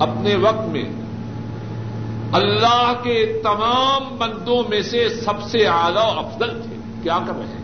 اپنے 0.00 0.35
وقت 0.37 0.68
میں 0.68 0.85
اللہ 2.33 2.92
کے 3.02 3.40
تمام 3.42 4.16
بندوں 4.18 4.62
میں 4.68 4.83
سے 4.83 5.09
سب 5.09 5.42
سے 5.42 5.66
اعلی 5.66 5.96
و 5.96 6.18
افضل 6.18 6.62
تھے۔ 6.62 6.76
کیا 7.02 7.18
کر 7.26 7.33
رہے 7.37 7.46
ہیں؟ 7.46 7.59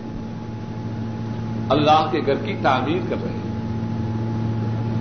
اللہ 1.71 2.07
کے 2.11 2.21
گھر 2.27 2.35
کی 2.35 2.55
تعمیر 2.63 3.01
کر 3.09 3.17
رہے 3.23 3.31
ہیں۔ 3.31 3.45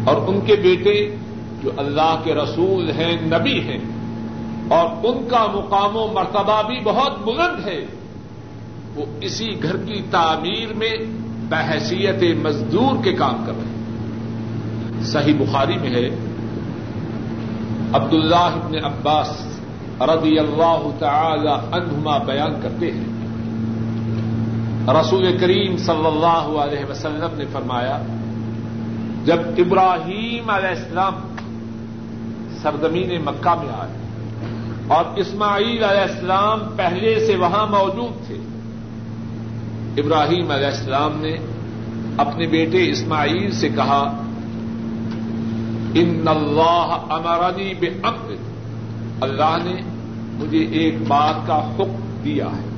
اور 0.05 0.15
ان 0.27 0.41
کے 0.41 0.55
بیٹے 0.55 1.15
جو 1.63 1.71
اللہ 1.77 2.15
کے 2.23 2.33
رسول 2.33 2.91
ہیں، 2.91 3.21
نبی 3.21 3.61
ہیں، 3.61 3.79
اور 4.69 4.89
ان 5.03 5.27
کا 5.29 5.45
مقام 5.53 5.97
و 5.97 6.07
مرتبہ 6.07 6.61
بھی 6.61 6.79
بہت 6.83 7.19
بلند 7.19 7.67
ہے۔ 7.67 8.02
وہ 8.95 9.05
اسی 9.21 9.63
گھر 9.63 9.77
کی 9.77 10.01
تعمیر 10.11 10.73
میں 10.73 10.93
بحثیت 11.49 12.23
مزدور 12.45 13.03
کے 13.03 13.13
کام 13.13 13.43
کر 13.45 13.53
رہے 13.53 13.63
ہیں۔ 13.63 15.03
صحیح 15.03 15.33
بخاری 15.39 15.77
میں 15.77 15.89
ہے، 15.89 16.09
عبداللہ 17.93 18.35
ابن 18.35 18.85
عباس 18.85 19.59
رضی 20.01 20.39
اللہ 20.39 20.87
تعالی 20.99 21.53
عنہما 21.71 22.17
بیان 22.17 22.61
کرتے 22.61 22.91
ہیں۔ 22.91 23.13
رسول 24.87 25.37
کریم 25.37 25.77
صلی 25.77 26.05
اللہ 26.05 26.59
علیہ 26.59 26.85
وسلم 26.89 27.37
نے 27.37 27.45
فرمایا، 27.51 28.01
جب 29.25 29.39
ابراہیم 29.57 30.49
علیہ 30.49 30.69
السلام 30.69 31.13
سرزمین 32.61 33.21
مکہ 33.25 33.55
میں 33.59 33.73
آئے 33.73 33.93
اور 34.87 35.05
اسماعیل 35.15 35.83
علیہ 35.83 36.01
السلام 36.01 36.59
پہلے 36.75 37.25
سے 37.27 37.35
وہاں 37.35 37.67
موجود 37.67 38.27
تھے 38.27 38.37
ابراہیم 39.97 40.51
علیہ 40.51 40.65
السلام 40.65 41.21
نے 41.21 41.35
اپنے 42.17 42.47
بیٹے 42.47 42.89
اسماعیل 42.91 43.51
سے 43.51 43.69
کہا، 43.69 44.01
ان 45.93 46.27
اللہ 46.27 46.95
امرانی 47.09 47.73
بے 47.73 47.89
اللہ 49.21 49.57
نے 49.63 49.75
مجھے 50.33 50.59
ایک 50.59 50.95
بات 51.07 51.47
کا 51.47 51.57
حکم 51.69 52.21
دیا 52.23 52.45
ہے۔ 52.45 52.69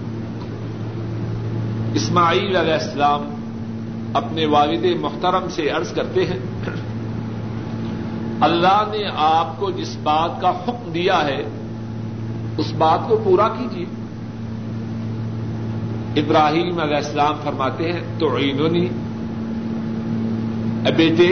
اسماعیل 1.94 2.56
علیہ 2.56 2.74
السلام 2.74 3.22
اپنے 4.14 4.46
والد 4.46 4.86
محترم 5.02 5.50
سے 5.50 5.70
عرض 5.70 5.94
کرتے 5.94 6.26
ہیں، 6.26 6.40
اللہ 8.42 8.84
نے 8.92 9.04
آپ 9.16 9.60
کو 9.60 9.72
جس 9.72 9.96
بات 10.04 10.42
کا 10.42 10.50
حکم 10.50 10.92
دیا 10.92 11.24
ہے، 11.26 11.42
اس 12.58 12.74
بات 12.78 13.08
کو 13.10 13.18
پورا 13.24 13.48
کیجیے۔ 13.48 13.86
ابراہیم 16.18 16.80
علیہ 16.80 16.96
السلام 16.96 17.36
فرماتے 17.44 17.92
ہیں 17.92 18.02
تو 18.20 18.36
عینونی 18.38 18.88
بیٹے، 20.98 21.32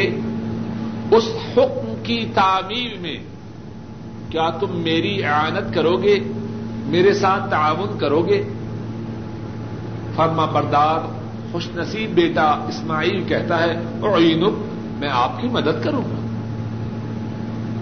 اس 1.11 1.25
حکم 1.51 1.93
کی 2.03 2.19
تعمیر 2.33 2.97
میں 3.01 3.17
کیا 4.29 4.49
تم 4.59 4.79
میری 4.83 5.13
اعانت 5.23 5.73
کرو 5.73 5.95
گے 5.97 6.17
میرے 6.87 7.13
ساتھ 7.13 7.49
تعاون 7.49 7.97
کرو 7.99 8.21
گے 8.27 8.41
فرما 10.15 10.45
بردار، 10.45 10.99
خوش 11.51 11.67
نصیب 11.75 12.09
بیٹا، 12.15 12.47
اسماعیل 12.69 13.23
کہتا 13.27 13.59
ہے 13.63 13.73
عینک 14.13 14.55
میں 14.99 15.09
آپ 15.13 15.39
کی 15.41 15.47
مدد 15.47 15.83
کروں 15.83 16.03
گا. 16.03 16.19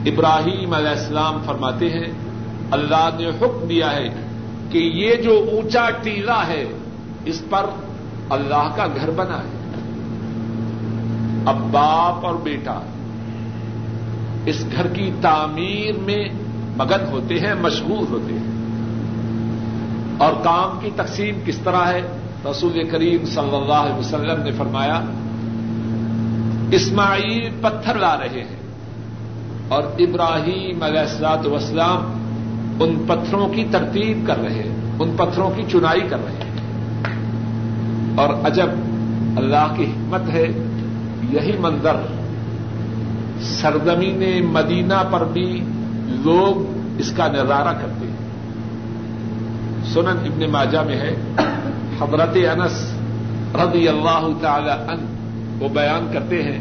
ابراہیم 0.06 0.74
علیہ 0.74 0.89
السلام 0.89 1.41
فرماتے 1.45 1.89
ہیں، 1.89 2.12
اللہ 2.72 3.10
نے 3.20 3.30
حکم 3.41 3.68
دیا 3.68 3.91
ہے 3.95 4.08
کہ 4.72 4.78
یہ 4.78 5.16
جو 5.16 5.34
اونچا 5.52 5.89
ٹیلا 6.04 6.47
ہے 6.47 6.64
اس 7.26 7.41
پر 7.49 7.65
اللہ 8.30 8.72
کا 8.76 8.88
گھر 8.88 9.11
بنا 9.11 9.38
ہے۔ 9.38 9.61
اب 11.45 11.55
باپ 11.72 12.26
اور 12.26 12.36
بیٹا 12.36 12.80
اس 14.45 14.65
گھر 14.76 14.88
کی 14.88 15.11
تعمیر 15.22 15.99
میں 15.99 16.26
مگن 16.78 17.05
ہوتے 17.11 17.39
ہیں، 17.39 17.53
مشغول 17.61 18.05
ہوتے 18.09 18.34
ہیں۔ 18.34 18.61
اور 20.17 20.34
کام 20.43 20.80
کی 20.82 20.89
تقسیم 20.95 21.36
کس 21.45 21.57
طرح 21.57 21.86
ہے؟ 21.88 22.01
رسول 22.45 22.89
کریم 22.91 23.26
صلی 23.26 23.55
اللہ 23.55 23.74
علیہ 23.74 23.95
وسلم 23.95 24.43
نے 24.43 24.51
فرمایا، 24.51 25.01
اسماعیل 26.72 27.49
پتھر 27.61 27.95
لا 27.95 28.17
رہے 28.17 28.43
ہیں 28.43 28.59
اور 29.67 29.84
ابراہیم 29.84 30.84
علیہ 30.84 30.99
السلاط 30.99 31.47
وسلام 31.47 32.01
ان 32.80 33.03
پتھروں 33.07 33.49
کی 33.49 33.65
ترتیب 33.72 34.28
کر 34.28 34.38
رہے 34.38 34.63
ہیں، 34.63 34.76
ان 34.99 35.15
پتھروں 35.17 35.51
کی 35.55 35.63
چنائی 35.72 36.01
کر 36.01 36.17
رہے 36.26 36.34
ہیں۔ 36.34 36.51
اور 38.16 38.30
عجب، 38.43 38.70
اللہ 39.38 39.74
کی 39.78 39.84
حکمت 39.84 40.30
ہے، 40.30 40.45
یہی 41.30 41.57
منظر 41.59 41.95
سرزمین 43.41 44.45
مدینہ 44.45 45.03
پر 45.12 45.24
بھی 45.24 45.64
لوگ 46.24 46.99
اس 46.99 47.12
کا 47.12 47.28
نظارہ 47.28 47.74
کرتے 47.74 48.05
ہیں۔ 48.05 48.20
سنن 49.93 50.18
ابن 50.26 50.49
ماجہ 50.51 50.80
میں 50.86 50.95
ہے، 50.95 51.14
حضرت 52.01 52.38
انس 52.51 52.93
رضی 53.55 53.88
اللہ 53.88 54.28
تعالی 54.41 54.70
ان 54.70 55.05
وہ 55.59 55.70
بیان 55.70 56.07
کرتے 56.14 56.41
ہیں، 56.43 56.59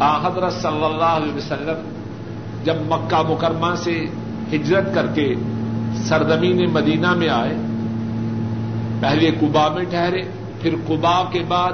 آ 0.00 0.16
حضرت 0.26 0.52
صلی 0.52 0.84
اللہ 0.84 1.16
علیہ 1.16 1.34
وسلم 1.34 1.88
جب 2.64 2.74
مکہ 2.88 3.22
مکرمہ 3.28 3.74
سے 3.76 4.04
ہجرت 4.52 4.94
کر 4.94 5.06
کے 5.06 5.34
سرزمین 6.04 6.70
مدینہ 6.70 7.14
میں 7.14 7.28
آئے، 7.28 7.56
پہلے 9.00 9.30
کبا 9.40 9.68
میں 9.68 9.84
ٹھہرے 9.84 10.22
پھر 10.62 10.74
کبا 10.88 11.22
کے 11.30 11.42
بعد 11.48 11.72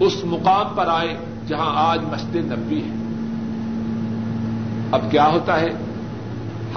اس 0.00 0.24
مقام 0.24 0.74
پر 0.74 0.86
آئے 0.86 1.16
جہاں 1.46 1.72
آج 1.74 1.98
مسجد 2.12 2.36
نبی 2.36 2.82
ہے۔ 2.82 2.94
اب 4.92 5.10
کیا 5.10 5.26
ہوتا 5.26 5.60
ہے؟ 5.60 5.68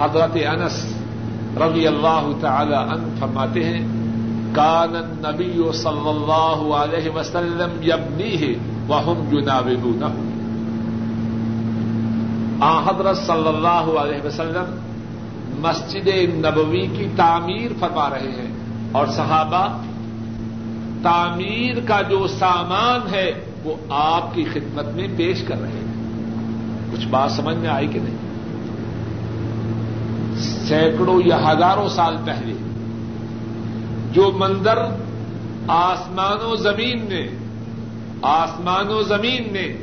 حضرت 0.00 0.36
انس 0.46 0.84
رضی 1.56 1.86
اللہ 1.86 2.32
تعالی 2.40 2.74
ان 2.74 3.14
فرماتے 3.18 3.64
ہیں، 3.64 3.86
کان 4.54 4.92
نبی 5.18 5.72
صلی 5.74 6.08
اللہ 6.08 6.74
علیہ 6.74 7.10
وسلم 7.10 7.82
یبنی 7.82 8.40
ہے 8.40 8.54
وہ 8.86 9.14
جناویدون 9.30 10.02
آ 12.62 12.80
حضرت 12.80 13.16
صلی 13.16 13.48
اللہ 13.48 13.98
علیہ 14.00 14.26
وسلم 14.26 14.78
مسجد 15.60 16.08
نبوی 16.34 16.86
کی 16.86 17.06
تعمیر 17.16 17.72
فرما 17.80 18.10
رہے 18.10 18.30
ہیں 18.30 18.52
اور 18.92 19.06
صحابہ 19.06 19.78
تعمیر 21.02 21.76
کا 21.86 22.02
جو 22.02 22.26
سامان 22.26 23.14
ہے 23.14 23.32
وہ 23.64 23.76
آپ 23.88 24.34
کی 24.34 24.44
خدمت 24.44 24.86
میں 24.86 25.08
پیش 25.16 25.42
کر 25.42 25.60
رہے 25.60 25.68
ہیں۔ 25.68 25.92
کچھ 26.92 27.06
بات 27.06 27.30
سمجھ 27.30 27.56
میں 27.56 27.68
آئی 27.68 27.88
کہ 27.88 28.00
نہیں؟ 28.02 28.16
سینکڑوں 30.40 31.20
یا 31.24 31.52
ہزاروں 31.52 31.88
سال 31.88 32.16
پہلے 32.24 32.52
جو 34.12 34.30
منظر 34.34 34.78
آسمان 35.68 36.44
و 36.44 36.54
زمین 36.56 37.06
نے 37.08 37.28
آسمان 38.22 38.88
و 38.88 39.02
زمین 39.02 39.52
نے 39.52 39.76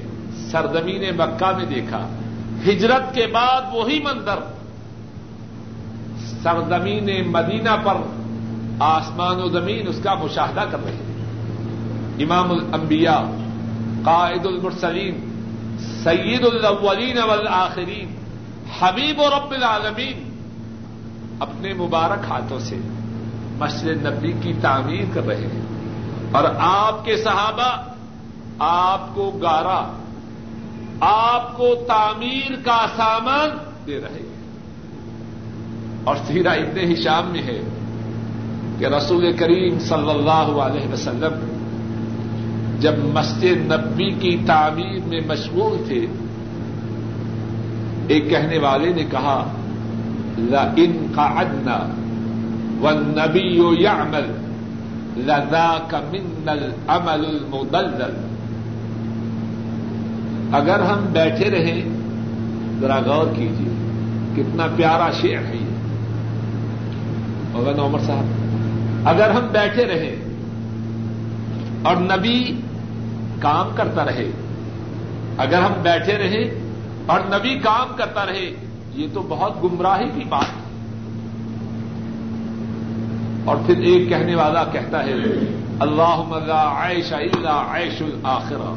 سرزمین 0.52 1.18
مکہ 1.18 1.58
میں 1.58 1.66
دیکھا، 1.66 2.08
ہجرت 2.68 3.16
کے 3.16 3.28
بعد 3.28 3.62
وہی 3.74 4.00
منظر 4.00 4.40
سرزمین 6.44 7.10
مدینہ 7.32 7.76
پر 7.84 7.98
آسمان 8.80 9.42
و 9.42 9.50
زمین 9.50 9.88
اس 9.88 10.00
کا 10.04 10.14
مشاہدہ 10.14 10.64
کر 10.72 10.84
رہے 10.84 10.92
ہیں۔ 10.92 11.09
امام 12.20 12.52
الانبیاء، 12.52 13.22
قائد 14.04 14.46
المرسلین، 14.46 15.20
سید 16.04 16.46
الاولین 16.46 17.18
والآخرین، 17.18 18.16
حبیب 18.80 19.20
و 19.20 19.28
رب 19.28 19.52
العالمین، 19.52 20.30
اپنے 21.40 21.74
مبارک 21.74 22.20
ہاتھوں 22.30 22.60
سے 22.60 22.78
مسجد 23.60 24.06
نبی 24.06 24.34
کی 24.42 24.54
تعمیر 24.62 25.04
کر 25.14 25.26
رہے 25.26 25.48
ہیں۔ 25.48 25.62
اور 26.32 26.44
آپ 26.60 27.06
کے 27.06 27.18
صحابہ، 27.18 27.92
آپ 28.60 29.16
کو 29.16 29.32
گارا، 29.42 29.98
آپ 31.00 31.58
کو 31.58 31.76
تعمیر 31.88 32.52
کا 32.64 32.86
سامان 32.96 33.50
دے 33.88 34.02
رہے 34.02 34.20
ہیں۔ 34.20 34.30
اور 36.04 36.16
سیرا 36.28 36.52
اتنے 36.52 36.82
ہی 36.82 36.96
شام 36.96 37.26
میں 37.26 37.42
ہے 37.42 37.62
کہ 38.80 38.86
رسول 38.86 39.38
کریم 39.38 39.80
صلی 39.80 40.10
اللہ 40.10 40.62
علیہ 40.62 40.94
وسلم 40.94 41.59
جب 42.80 42.94
مسجد 43.14 43.72
نبی 43.72 44.12
کی 44.12 44.38
تعمیر 44.46 45.08
میں 45.08 45.22
مشغول 45.28 45.84
تھے، 45.88 46.06
ایک 48.08 48.30
کہنے 48.30 48.58
والے 48.58 48.94
نے 48.94 49.04
کہا 49.12 49.52
ل 50.38 50.56
ان 50.76 51.12
کا 51.16 51.22
ادنا 51.22 51.80
و 52.82 52.90
نبی 52.92 53.84
یعمل، 53.84 54.32
لذاک 55.18 55.96
من 55.96 56.50
العمل 56.50 57.26
المدلل۔ 57.26 58.26
اگر 60.52 60.80
ہم 60.80 61.06
بیٹھے 61.12 61.50
رہیں، 61.50 61.82
ذرا 62.82 63.00
غور 63.06 63.28
کیجیے 63.36 63.70
کتنا 64.36 64.68
پیارا 64.76 65.12
شعر 65.12 65.46
ہے 65.46 65.56
یہ۔ 65.56 65.70
مولانا 67.52 67.84
عمر 67.84 68.00
صاحب، 68.00 68.26
اگر 69.08 69.30
ہم 69.30 69.48
بیٹھے 69.52 69.86
رہیں 69.86 70.16
اور 71.82 71.96
نبی 71.96 72.62
کام 73.40 73.70
کرتا 73.76 74.06
رہے۔ 74.06 74.32
اگر 75.38 75.62
ہم 75.62 75.74
بیٹھے 75.82 76.18
رہیں 76.18 76.74
اور 77.06 77.20
نبی 77.20 77.60
کام 77.60 77.96
کرتا 77.96 78.26
رہے، 78.26 78.56
یہ 78.94 79.08
تو 79.14 79.26
بہت 79.30 79.64
گمراہی 79.64 80.10
کی 80.10 80.24
بات۔ 80.30 80.44
ہے 80.44 80.70
اور 83.46 83.58
پھر 83.66 83.78
ایک 83.78 84.10
کہنے 84.10 84.36
والا 84.36 84.64
کہتا 84.64 85.06
ہے 85.06 85.14
اللہ 85.80 86.24
مزا 86.28 86.64
عائش 86.64 87.14
اللہ 87.14 87.72
عیش 87.72 88.02
الآخرہ 88.02 88.74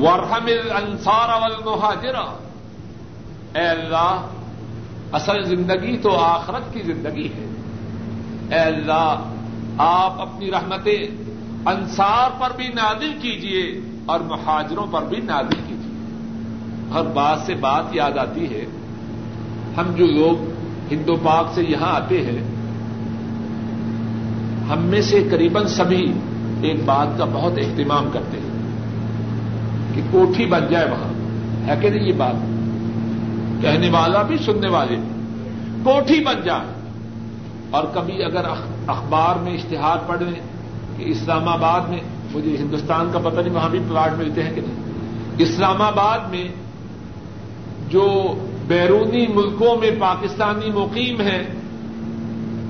ورحم 0.00 0.46
الانصار 0.46 1.40
والمہاجرہ. 1.40 2.36
اے 3.58 3.66
اللہ، 3.66 4.26
اصل 5.12 5.44
زندگی 5.44 5.96
تو 5.96 6.18
آخرت 6.18 6.74
کی 6.74 6.82
زندگی 6.82 7.26
ہے۔ 7.26 7.46
اے 8.50 8.60
اللہ، 8.60 9.32
آپ 9.78 10.20
اپنی 10.20 10.50
رحمتیں 10.50 11.25
انصار 11.66 12.40
پر 12.40 12.56
بھی 12.56 12.68
نادل 12.68 13.12
کیجیے 13.22 13.80
اور 14.06 14.20
مہاجروں 14.20 14.86
پر 14.90 15.02
بھی 15.02 15.16
نادل 15.16 15.60
کیجیے 15.68 15.86
ہر 16.94 17.02
بات 17.02 17.38
سے 17.46 17.54
بات 17.54 17.84
یاد 17.92 18.18
آتی 18.18 18.44
ہے۔ 18.44 18.64
ہم 19.76 19.92
جو 19.96 20.06
لوگ 20.06 20.50
ہندو 20.92 21.16
پاک 21.16 21.46
سے 21.54 21.62
یہاں 21.62 21.94
آتے 21.94 22.26
ہیں، 22.26 22.42
ہم 24.68 24.78
میں 24.78 25.00
سے 25.00 25.28
قریب 25.30 25.68
سبھی 25.68 26.12
ایک 26.62 26.84
بات 26.84 27.18
کا 27.18 27.24
بہت 27.24 27.52
اہتمام 27.58 28.10
کرتے 28.12 28.38
ہیں 28.38 28.50
کہ 29.94 30.02
کوٹھی 30.10 30.46
بن 30.46 30.60
جائے 30.70 30.90
وہاں۔ 30.90 31.16
ہے 31.66 31.78
کہ 31.82 31.90
نہیں 31.90 32.08
یہ 32.08 32.12
بات؟ 32.12 32.34
کہنے 33.62 33.90
والا 33.90 34.22
بھی 34.22 34.36
سننے 34.36 34.68
والے۔ 34.68 34.96
کوٹھی 35.84 36.24
بن 36.24 36.34
جائے۔ 36.44 36.90
اور 37.70 37.84
کبھی 37.94 38.24
اگر 38.24 38.44
اخبار 38.86 39.36
میں 39.36 39.54
اشتہار 39.54 39.96
پڑھ 40.06 40.22
لیں 40.22 40.55
کہ 40.96 41.04
اسلام 41.06 41.48
آباد 41.48 41.80
میں، 41.80 42.00
مجھے 42.34 42.56
ہندوستان 42.56 43.10
کا 43.12 43.18
پتہ 43.18 43.40
نہیں 43.40 43.54
وہاں 43.54 43.68
بھی 43.68 43.78
پلاٹ 43.78 44.12
ملتے 44.18 44.42
ہیں 44.42 44.54
کہ 44.54 44.60
نہیں۔ 44.60 44.76
اسلام 45.38 45.82
آباد 45.82 46.18
میں 46.30 46.48
جو 47.88 48.34
بیرونی 48.68 49.26
ملکوں 49.26 49.80
میں 49.80 49.90
پاکستانی 49.98 50.70
مقیم 50.70 51.20
ہیں 51.20 51.42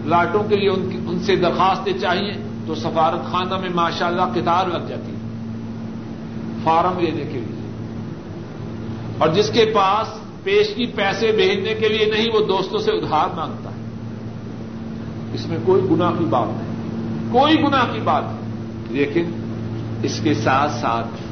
لاٹوں 0.04 0.44
کے 0.44 0.56
لیے 0.56 0.70
ان 1.08 1.18
سے 1.26 1.36
درخواستیں 1.36 1.92
چاہیے 2.00 2.32
تو 2.66 2.74
سفارت 2.74 3.32
خانہ 3.32 3.56
میں 3.56 3.68
ماشاء 3.74 4.06
اللہ 4.06 4.22
کتار 4.34 4.66
لگ 4.66 4.86
جاتی 4.88 5.12
ہے 5.12 5.16
فارم 6.64 6.98
لینے 6.98 7.22
کے 7.32 7.38
لیے۔ 7.38 7.56
اور 9.18 9.28
جس 9.28 9.50
کے 9.50 9.64
پاس 9.74 10.08
پیشگی 10.42 10.86
پیسے 10.86 11.32
بھیجنے 11.32 11.74
کے 11.74 11.88
لیے 11.88 12.10
نہیں، 12.14 12.26
وہ 12.34 12.46
دوستوں 12.46 12.78
سے 12.78 12.90
ادھار 12.90 13.34
مانگتا 13.34 13.70
ہے۔ 13.70 13.76
اس 15.34 15.46
میں 15.46 15.58
کوئی 15.64 15.82
گنا 15.90 16.12
کی 16.18 16.24
بات 16.24 16.48
نہیں۔ 16.48 16.65
کوئی 17.36 17.62
گنا 17.62 17.84
کی 17.92 18.00
بات 18.04 18.22
نہیں۔ 18.22 18.44
لیکن 18.90 19.30
اس 20.02 20.20
کے 20.22 20.34
ساتھ 20.34 20.72
ساتھ 20.72 21.24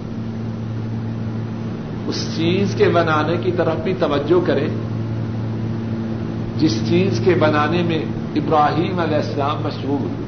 اس 2.07 2.19
چیز 2.37 2.75
کے 2.75 2.89
بنانے 2.89 3.37
کی 3.37 3.53
طرف 3.53 3.77
بھی 3.77 3.95
توجہ 3.99 4.47
کرے 4.47 4.67
جس 6.59 6.75
چیز 6.89 7.21
کے 7.25 7.35
بنانے 7.35 7.83
میں 7.83 8.03
ابراہیم 8.37 8.99
علیہ 8.99 9.17
السلام 9.17 9.63
مشہور 9.63 10.01
ہوئے، 10.01 10.25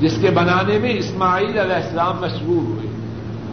جس 0.00 0.16
کے 0.20 0.30
بنانے 0.30 0.78
میں 0.78 0.92
اسماعیل 0.98 1.58
علیہ 1.58 1.74
السلام 1.74 2.16
مشہور 2.20 2.62
ہوئے، 2.68 2.86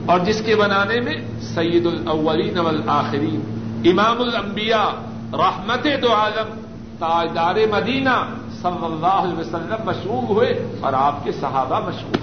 اور 0.06 0.20
جس 0.20 0.42
کے 0.46 0.56
بنانے 0.56 1.00
میں 1.02 1.16
سید 1.42 1.86
الاولین 1.86 2.60
والآخرین، 2.60 3.42
امام 3.86 4.22
الانبیاء، 4.22 4.90
رحمت 5.34 5.88
دو 6.02 6.14
عالم، 6.14 6.54
تاجدار 7.00 7.56
مدینہ 7.72 8.16
صلی 8.62 8.86
اللہ 8.86 9.06
علیہ 9.06 9.38
وسلم 9.38 9.86
مشہور 9.86 10.30
ہوئے 10.30 10.78
اور 10.80 10.94
آپ 10.94 11.24
کے 11.24 11.32
صحابہ 11.32 11.88
مشہور 11.88 12.18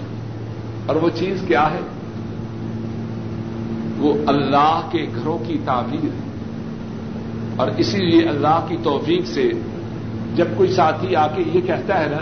اور 0.86 0.96
وہ 0.96 1.08
چیز 1.14 1.44
کیا 1.46 1.70
ہے؟ 1.70 1.80
وہ 3.98 4.14
اللہ 4.26 4.80
کے 4.92 5.06
گھروں 5.14 5.38
کی 5.46 5.58
تعمیر 5.64 6.04
ہے۔ 6.04 6.26
اور 7.56 7.68
اسی 7.76 7.98
لیے 7.98 8.28
اللہ 8.28 8.64
کی 8.68 8.76
توفیق 8.82 9.26
سے 9.26 9.52
جب 10.34 10.46
کوئی 10.56 10.72
ساتھی 10.72 11.16
آ 11.16 11.26
کے 11.26 11.42
یہ 11.52 11.60
کہتا 11.60 12.00
ہے 12.00 12.06
نا 12.06 12.18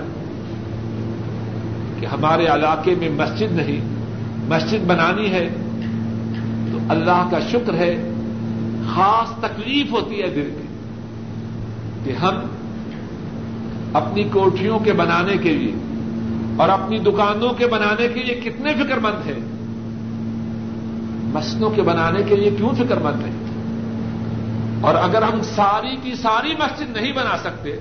کہ 2.00 2.06
ہمارے 2.06 2.46
علاقے 2.46 2.94
میں 2.98 3.10
مسجد 3.10 3.52
نہیں، 3.52 3.80
مسجد 4.48 4.84
بنانی 4.86 5.30
ہے 5.30 5.48
تو 6.72 6.78
اللہ 6.88 7.28
کا 7.30 7.38
شکر 7.52 7.74
ہے، 7.74 8.12
خاص 8.94 9.38
تکلیف 9.38 9.92
ہوتی 9.92 10.22
ہے 10.22 10.28
دل 10.28 10.50
کی 10.56 10.64
کہ 12.04 12.16
ہم 12.16 12.34
اپنی 13.95 14.24
کوٹھیوں 14.24 14.78
کے 14.78 14.92
بنانے 14.92 15.36
کے 15.36 15.53
لیے 15.53 15.74
اور 16.57 16.68
اپنی 16.68 16.99
دکانوں 16.99 17.53
کے 17.53 17.66
بنانے 17.66 18.09
کے 18.09 18.22
لیے 18.22 18.34
کتنے 18.34 18.74
فکر 18.74 18.99
مند 18.99 19.26
ہیں؟ 19.26 19.55
مسجدوں 21.34 21.70
کے 21.70 21.82
بنانے 21.82 22.22
کے 22.22 22.36
لیے 22.36 22.51
کیوں 22.51 22.70
فکر 22.78 22.97
مند 22.97 23.24
ہیں؟ 23.24 23.45
اور 24.80 24.95
اگر 24.95 25.22
ہم 25.22 25.40
ساری 25.42 25.97
کی 26.03 26.14
ساری 26.14 26.55
مسجد 26.59 26.97
نہیں 26.97 27.12
بنا 27.12 27.36
سکتے، 27.36 27.76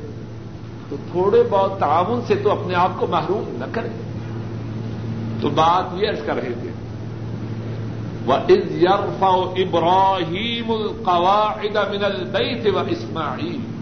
تو 0.89 0.95
تھوڑے 1.11 1.43
بہت 1.49 1.79
تعاون 1.79 2.21
سے 2.27 2.35
تو 2.35 2.51
اپنے 2.51 2.75
آپ 2.75 2.91
کو 2.97 3.07
محروم 3.07 3.55
نہ 3.57 3.65
کریں۔ 3.71 3.89
تو 5.41 5.49
بات 5.49 6.01
یہ 6.01 6.09
عرض 6.09 6.19
کر 6.25 6.35
رہے 6.35 6.53
تھے۔ 6.61 6.69
وہ 8.25 8.33
از 8.33 8.71
یرفا 8.71 9.35
ابراہیم 9.57 10.71
القواعد 10.71 11.75
من 11.75 12.05
البیت 12.05 12.75
و 12.75 12.79
اسماعیل 12.79 13.72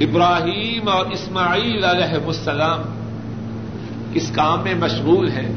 ابراہیم 0.00 0.88
اور 0.88 1.06
اسماعیل 1.06 1.84
علیہ 1.84 2.26
السلام 2.26 2.82
کس 4.12 4.30
کام 4.30 4.62
میں 4.62 4.74
مشغول 4.74 5.30
ہیں؟ 5.30 5.52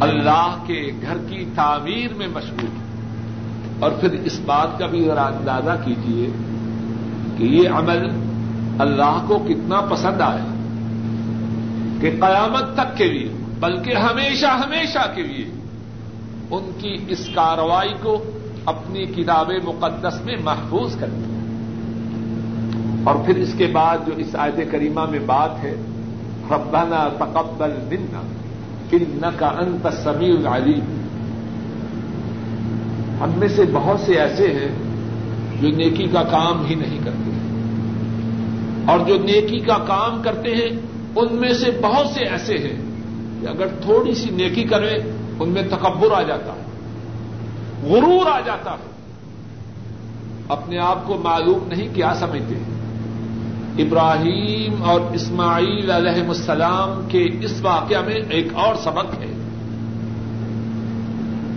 اللہ 0.00 0.56
کے 0.66 0.90
گھر 1.02 1.16
کی 1.28 1.44
تعمیر 1.54 2.14
میں 2.14 2.26
مشغول 2.32 2.70
اور 3.80 3.90
پھر 4.00 4.12
اس 4.24 4.40
بات 4.44 4.78
کا 4.78 4.86
بھی 4.86 5.04
ذرا 5.04 5.26
اندازہ 5.26 5.70
کیجیے 5.84 6.26
کہ 7.38 7.44
یہ 7.44 7.68
عمل 7.68 8.10
اللہ 8.78 9.24
کو 9.26 9.38
کتنا 9.38 9.80
پسند 9.80 10.20
آیا 10.20 10.44
کہ 12.00 12.10
قیامت 12.20 12.74
تک 12.74 12.96
کے 12.96 13.04
لیے، 13.04 13.28
بلکہ 13.60 13.96
ہمیشہ 13.96 14.46
ہمیشہ 14.46 15.12
کے 15.14 15.22
لیے 15.22 15.50
ان 16.50 16.70
کی 16.78 16.96
اس 17.08 17.28
کاروائی 17.34 17.94
کو 18.02 18.24
اپنی 18.64 19.04
کتاب 19.04 19.50
مقدس 19.64 20.24
میں 20.24 20.36
محفوظ 20.44 20.96
کر 20.96 21.06
دیا 21.06 21.33
اور 23.04 23.14
پھر 23.26 23.36
اس 23.36 23.54
کے 23.58 23.66
بعد 23.66 23.98
جو 24.06 24.12
اس 24.16 24.36
آیت 24.36 24.72
کریمہ 24.72 25.06
میں 25.10 25.18
بات 25.26 25.64
ہے، 25.64 25.74
ربنا 26.50 27.08
تقبل 27.16 27.70
منا 27.90 28.20
انکا 28.92 29.46
انت 29.46 29.86
السمیع 29.86 30.34
العلیم۔ 30.34 31.00
ہم 33.20 33.30
میں 33.36 33.48
سے 33.48 33.62
بہت 33.72 34.00
سے 34.00 34.14
ایسے 34.14 34.48
ہیں 34.48 34.68
جو 35.62 35.68
نیکی 35.68 36.06
کا 36.06 36.22
کام 36.22 36.64
ہی 36.64 36.74
نہیں 36.74 36.98
کرتے۔ 37.04 37.30
اور 38.92 38.98
جو 39.06 39.18
نیکی 39.18 39.60
کا 39.60 39.76
کام 39.86 40.22
کرتے 40.22 40.50
ہیں، 40.50 40.80
ان 41.16 41.26
میں 41.30 41.52
سے 41.52 41.70
بہت 41.82 42.06
سے 42.06 42.20
ایسے 42.20 42.58
ہیں 42.58 42.76
کہ 43.40 43.46
اگر 43.46 43.66
تھوڑی 43.66 44.14
سی 44.14 44.30
نیکی 44.30 44.64
کرے، 44.64 44.94
ان 45.40 45.48
میں 45.48 45.62
تکبر 45.62 46.12
آ 46.12 46.22
جاتا 46.22 46.52
ہے، 46.52 46.62
غرور 47.88 48.26
آ 48.26 48.40
جاتا 48.40 48.70
ہے۔ 48.70 48.94
اپنے 50.48 50.78
آپ 50.78 51.06
کو 51.06 51.14
معلوم 51.24 51.68
نہیں 51.68 51.94
کیا 51.94 52.14
سمجھتے 52.14 52.54
ہیں۔ 52.54 52.73
ابراہیم 53.78 54.82
اور 54.82 55.00
اسماعیل 55.14 55.90
علیہ 55.90 56.28
السلام 56.28 57.08
کے 57.08 57.26
اس 57.40 57.60
واقعہ 57.62 58.02
میں 58.02 58.14
ایک 58.14 58.46
اور 58.54 58.74
سبق 58.74 59.04
ہے۔ 59.04 59.32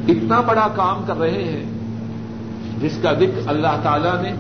اتنا 0.08 0.42
بڑا 0.42 0.68
کام 0.76 1.04
کر 1.08 1.18
رہے 1.18 1.44
ہیں، 1.44 1.64
جس 2.82 2.98
کا 3.02 3.14
ذکر 3.14 3.48
اللہ 3.48 3.80
تعالی 3.84 4.10
نے 4.22 4.34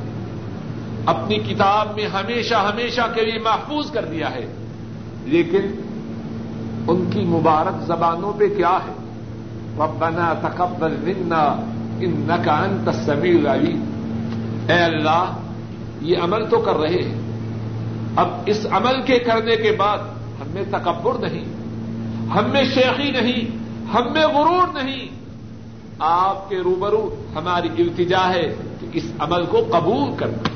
اپنی 1.05 1.35
کتاب 1.35 1.87
میں 1.95 2.07
ہمیشہ 2.07 2.55
ہمیشہ 2.55 3.01
کے 3.13 3.21
لیے 3.21 3.39
محفوظ 3.39 3.91
کر 3.91 4.05
دیا 4.05 4.31
ہے۔ 4.31 4.53
لیکن 5.25 5.81
ان 6.87 7.09
کی 7.13 7.19
مبارک 7.19 7.87
زبانوں 7.87 8.33
پہ 8.39 8.47
کیا 8.47 8.77
ہے؟ 8.87 8.93
ربنا 9.77 10.33
تقبل 10.41 10.95
منا 11.03 11.55
انك 11.99 12.49
انت 12.49 12.87
السميع 12.87 13.37
العليم 13.39 13.83
اے 14.67 14.79
اللہ، 14.79 15.25
یہ 16.01 16.17
عمل 16.17 16.45
تو 16.49 16.59
کر 16.59 16.75
رہے 16.75 17.03
ہیں۔ 17.03 17.26
اب 18.17 18.27
اس 18.45 18.67
عمل 18.71 19.01
کے 19.01 19.19
کرنے 19.19 19.55
کے 19.55 19.71
بعد 19.71 19.97
ہم 20.41 20.47
میں 20.47 20.63
تکبر 20.71 21.13
نہیں، 21.19 21.45
ہم 22.29 22.49
میں 22.49 22.63
شیخی 22.63 23.11
نہیں، 23.11 23.57
ہم 23.93 24.13
میں 24.13 24.27
غرور 24.27 24.83
نہیں۔ 24.83 25.07
آپ 25.99 26.49
کے 26.49 26.57
روبرو 26.57 27.15
ہماری 27.35 27.69
التجا 27.77 28.29
ہے 28.29 28.55
کہ 28.79 28.87
اس 28.93 29.03
عمل 29.19 29.45
کو 29.45 29.57
قبول 29.71 30.17
کرنا 30.17 30.49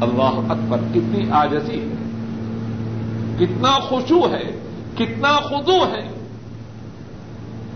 اللہ 0.00 0.52
اکبر، 0.52 0.78
کتنی 0.78 1.30
آجزی 1.30 1.80
ہے، 1.80 1.94
کتنا 3.38 3.70
خوشو 3.70 4.26
ہے، 4.30 4.58
کتنا 4.94 5.36
خدو 5.36 5.84
ہے۔ 5.84 6.08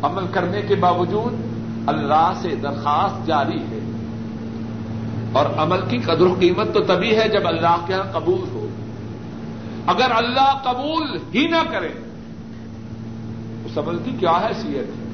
عمل 0.02 0.24
کرنے 0.32 0.62
کے 0.62 0.74
باوجود 0.74 1.34
اللہ 1.88 2.32
سے 2.42 2.54
درخواست 2.62 3.26
جاری 3.26 3.58
ہے۔ 3.58 3.79
اور 5.32 5.46
عمل 5.56 5.80
کی 5.88 5.98
قدر 5.98 6.20
و 6.20 6.34
قیمت 6.40 6.74
تو 6.74 6.80
تبھی 6.80 7.18
ہے 7.18 7.28
جب 7.28 7.48
اللہ 7.48 7.76
کے 7.86 7.92
یہاں 7.92 8.20
قبول 8.20 8.48
ہو۔ 8.52 8.66
اگر 9.86 10.10
اللہ 10.10 10.60
قبول 10.62 11.18
ہی 11.34 11.46
نہ 11.46 11.56
کرے، 11.70 11.88
اس 13.64 13.78
عمل 13.78 13.98
کی 14.04 14.10
کیا 14.20 14.30
حیثیت 14.30 14.88
ہے؟ 14.88 15.10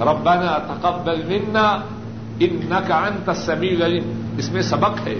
ربنا 0.00 0.58
تقبل 0.58 1.22
منا 1.26 1.80
انك 2.40 2.92
انت 2.92 3.28
السميع 3.28 3.98
اس 4.38 4.52
میں 4.52 4.62
سبق 4.62 5.06
ہے۔ 5.06 5.14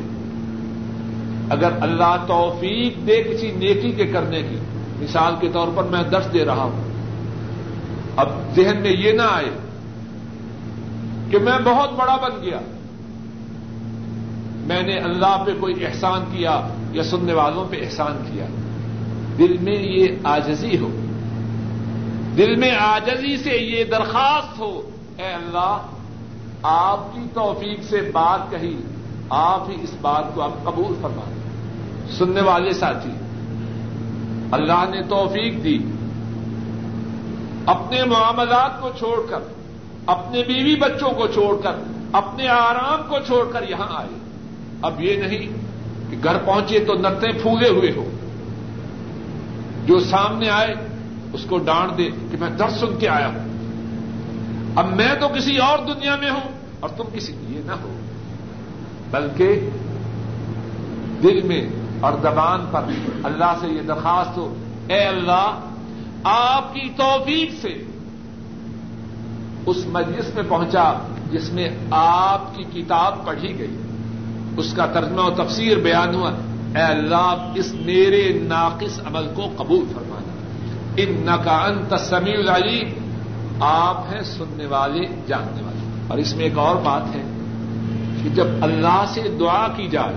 اگر 1.51 1.71
اللہ 1.81 2.17
توفیق 2.27 3.07
دے 3.07 3.23
کسی 3.23 3.51
نیکی 3.51 3.93
کے 3.93 4.07
کرنے 4.07 4.43
کی، 4.43 4.57
مثال 4.99 5.35
کے 5.41 5.49
طور 5.53 5.69
پر 5.75 5.85
میں 5.85 6.03
درس 6.03 6.33
دے 6.33 6.45
رہا 6.45 6.63
ہوں۔ 6.63 6.83
اب 8.17 8.29
ذہن 8.57 8.81
میں 8.81 8.93
یہ 8.93 9.13
نہ 9.13 9.23
آئے 9.23 9.51
کہ 11.31 11.39
میں 11.39 11.59
بہت 11.65 11.93
بڑا 11.93 12.17
بن 12.17 12.43
گیا۔ 12.43 12.59
میں 14.71 14.83
نے 14.83 14.95
اللہ 14.95 15.45
پہ 15.47 15.51
کوئی 15.61 15.87
احسان 15.87 16.25
کیا 16.33 16.69
یا 16.93 17.03
سننے 17.03 17.33
والوں 17.33 17.65
پہ 17.71 17.85
احسان 17.85 18.23
کیا؟ 18.33 18.45
دل 19.39 19.57
میں 19.61 19.77
یہ 19.77 20.09
آجزی 20.25 20.79
ہو۔ 20.79 20.89
دل 22.37 22.57
میں 22.57 22.77
آجزی 22.77 23.37
سے 23.37 23.51
یہ 23.51 23.85
درخواست 23.85 24.59
ہو، 24.59 24.91
اے 25.17 25.27
اللہ، 25.27 25.79
آپ 26.63 27.15
کی 27.15 27.21
توفیق 27.35 27.83
سے 27.83 28.11
بات 28.13 28.51
کہی، 28.51 28.77
آپ 29.31 29.71
ہی 29.71 29.75
اس 29.83 29.91
بات 30.01 30.25
کو 30.35 30.43
آپ 30.43 30.65
قبول 30.65 30.95
فرما۔ 31.03 31.33
سننے 32.19 32.41
والے 32.41 32.73
ساتھی، 32.73 33.11
اللہ 34.53 34.85
نے 34.91 35.03
توفیق 35.03 35.65
دی۔ 35.65 35.79
اپنے 37.67 38.05
معاملات 38.05 38.81
کو 38.81 38.91
چھوڑ 38.99 39.31
کر، 39.31 39.39
اپنے 40.07 40.43
بیوی 40.43 40.77
بچوں 40.77 41.11
کو 41.11 41.27
چھوڑ 41.27 41.61
کر، 41.63 41.73
اپنے 42.13 42.49
آرام 42.49 43.09
کو 43.09 43.17
چھوڑ 43.27 43.53
کر 43.53 43.69
یہاں 43.69 43.89
آئے۔ 43.91 44.20
اب 44.83 45.01
یہ 45.01 45.17
نہیں 45.17 45.47
کہ 46.11 46.17
گھر 46.25 46.39
پہنچے 46.39 46.79
تو 46.79 46.95
نتے 46.95 47.43
پھولے 47.43 47.69
ہوئے 47.69 47.93
ہو 47.97 48.11
جو 49.87 50.01
سامنے 50.01 50.51
آئے، 50.51 50.75
اس 51.33 51.45
کو 51.49 51.59
ڈانٹ 51.59 51.99
دے 51.99 52.11
کہ 52.31 52.37
میں 52.41 52.51
درد 52.51 52.73
سن 52.81 52.99
کے 52.99 53.09
آیا 53.09 53.27
ہوں۔ 53.27 53.51
اب 54.77 54.97
میں 54.97 55.15
تو 55.21 55.29
کسی 55.29 55.57
اور 55.57 55.79
دنیا 55.79 56.17
میں 56.17 56.31
ہوں 56.31 56.51
اور 56.81 56.89
تم 56.89 57.05
کسی 57.13 57.33
لیے 57.41 57.61
نہ 57.67 57.73
ہو۔ 57.73 58.01
بلکہ 59.11 59.69
دل 61.23 61.41
میں 61.43 61.69
اور 62.01 62.13
زبان 62.23 62.65
پر 62.71 62.83
اللہ 63.25 63.53
سے 63.61 63.69
یہ 63.69 63.83
درخواست 63.83 64.37
ہو، 64.37 64.55
اے 64.89 65.01
اللہ، 65.01 65.61
آپ 66.25 66.75
کی 66.75 66.89
توفیق 66.97 67.53
سے 67.63 67.83
اس 69.67 69.77
مجلس 69.87 70.35
میں 70.35 70.43
پہنچا 70.49 70.93
جس 71.33 71.53
میں 71.53 71.69
آپ 71.91 72.57
کی 72.57 72.83
کتاب 72.83 73.27
پڑھی 73.27 73.59
گئی۔ 73.59 73.77
اس 74.57 74.73
کا 74.73 74.87
ترجمہ 74.87 75.21
و 75.21 75.31
تفسیر 75.31 75.77
بیان 75.77 76.15
ہوا، 76.15 76.31
اے 76.77 76.83
اللہ، 76.83 77.53
اس 77.55 77.75
میرے 77.75 78.39
ناقص 78.43 79.01
عمل 79.07 79.29
کو 79.35 79.51
قبول 79.57 79.85
فرمانا۔ 79.95 80.31
ان 80.97 81.45
کا 81.45 81.53
انت 81.53 82.01
سمیع 82.01 82.39
العلیم، 82.39 82.89
آپ 83.61 84.05
ہیں 84.13 84.23
سننے 84.23 84.67
والے، 84.67 85.01
جاننے 85.27 85.63
والے۔ 85.63 86.05
اور 86.09 86.19
اس 86.19 86.35
میں 86.35 86.45
ایک 86.45 86.59
اور 86.59 86.77
بات 86.77 87.03
ہے 87.15 87.23
کہ 88.23 88.29
جب 88.29 88.47
اللہ 88.63 89.05
سے 89.09 89.37
دعا 89.41 89.67
کی 89.77 89.89
جائے، 89.89 90.15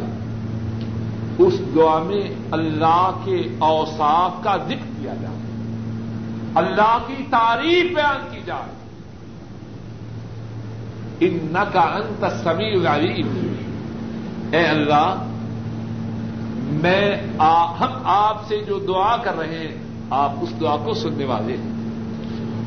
اس 1.37 1.53
دعا 1.75 2.03
میں 2.03 2.21
اللہ 2.51 3.11
کے 3.23 3.41
اوصاف 3.59 4.43
کا 4.43 4.57
ذکر 4.57 5.01
کیا 5.01 5.13
جائے، 5.21 5.37
اللہ 6.55 6.97
کی 7.07 7.23
تعریف 7.29 7.95
بیان 7.95 8.27
کی 8.31 8.39
جائے۔ 8.45 8.83
ان 11.19 11.55
کا 11.73 11.81
انت 11.81 12.25
سمیع 12.43 12.75
العلیم۔ 12.75 13.53
اے 14.53 14.65
اللہ، 14.65 15.15
میں 16.69 17.15
ہم 17.79 17.91
آپ 18.03 18.47
سے 18.47 18.57
جو 18.67 18.79
دعا 18.87 19.17
کر 19.17 19.37
رہے 19.37 19.57
ہیں، 19.57 19.75
آپ 20.09 20.31
اس 20.41 20.59
دعا 20.59 20.75
کو 20.75 20.93
سننے 20.93 21.25
والے 21.25 21.57
ہیں۔ 21.57 21.73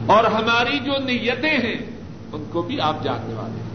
اور 0.07 0.25
ہماری 0.25 0.79
جو 0.79 0.93
نیتیں 1.05 1.59
ہیں، 1.59 1.87
ان 2.33 2.45
کو 2.53 2.63
بھی 2.63 2.81
آپ 2.81 3.03
جاننے 3.03 3.35
والے 3.35 3.61
ہیں۔ 3.61 3.67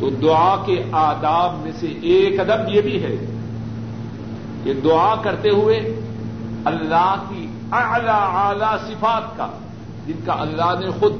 تو 0.00 0.10
دعا 0.10 0.56
کے 0.66 0.84
آداب 0.92 1.54
میں 1.58 1.72
سے 1.80 1.86
ایک 2.02 2.40
ادب 2.40 2.68
یہ 2.68 2.80
بھی 2.80 3.02
ہے 3.02 3.16
کہ 4.64 4.72
دعا 4.84 5.14
کرتے 5.22 5.50
ہوئے 5.50 5.78
اللہ 6.64 7.14
کی 7.28 7.46
اعلی 7.72 8.08
اعلی 8.08 8.94
صفات 8.94 9.36
کا، 9.36 9.46
جن 10.06 10.20
کا 10.24 10.32
اللہ 10.32 10.74
نے 10.80 10.90
خود 11.00 11.12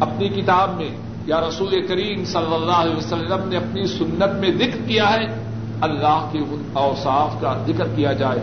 اپنی 0.00 0.28
کتاب 0.28 0.74
میں 0.74 0.88
یا 1.26 1.40
رسول 1.40 1.86
کریم 1.86 2.24
صلی 2.24 2.54
اللہ 2.54 2.72
علیہ 2.72 2.96
وسلم 2.96 3.48
نے 3.48 3.56
اپنی 3.56 3.86
سنت 3.86 4.40
میں 4.40 4.50
ذکر 4.50 4.88
کیا 4.88 5.12
ہے، 5.12 5.44
اللہ 5.80 6.28
کے 6.32 6.38
اوصاف 6.72 7.40
کا 7.40 7.62
ذکر 7.66 7.84
کیا 7.96 8.12
جائے۔ 8.12 8.38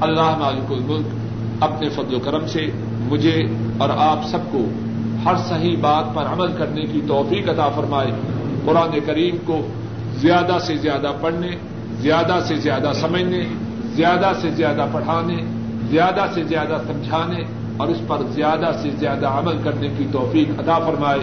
اللہ 0.00 0.38
مالک 0.38 0.72
الملک، 0.72 1.06
اپنے 1.60 1.88
فضل 1.88 2.14
و 2.14 2.18
کرم 2.18 2.46
سے 2.46 2.70
مجھے 2.98 3.42
اور 3.78 3.88
آپ 3.96 4.26
سب 4.26 4.38
کو 4.52 4.64
ہر 5.24 5.34
صحیح 5.48 5.76
بات 5.80 6.14
پر 6.14 6.22
عمل 6.22 6.52
کرنے 6.58 6.82
کی 6.82 7.00
توفیق 7.08 7.48
عطا 7.48 7.68
فرمائے۔ 7.68 8.10
قرآن 8.64 8.98
کریم 9.06 9.36
کو 9.44 9.66
زیادہ 10.14 10.58
سے 10.60 10.76
زیادہ 10.76 11.12
پڑھنے، 11.20 11.48
زیادہ 12.00 12.38
سے 12.46 12.56
زیادہ 12.56 12.92
سمجھنے، 12.94 13.44
زیادہ 13.84 14.32
سے 14.40 14.50
زیادہ 14.50 14.86
پڑھانے، 14.92 15.36
زیادہ 15.90 16.26
سے 16.34 16.42
زیادہ 16.44 16.76
سمجھانے 16.86 17.44
اور 17.76 17.88
اس 17.88 17.98
پر 18.06 18.16
زیادہ 18.30 18.70
سے 18.82 18.90
زیادہ 18.90 19.26
عمل 19.26 19.56
کرنے 19.64 19.88
کی 19.98 20.06
توفیق 20.12 20.48
ادا 20.58 20.78
فرمائے۔ 20.78 21.20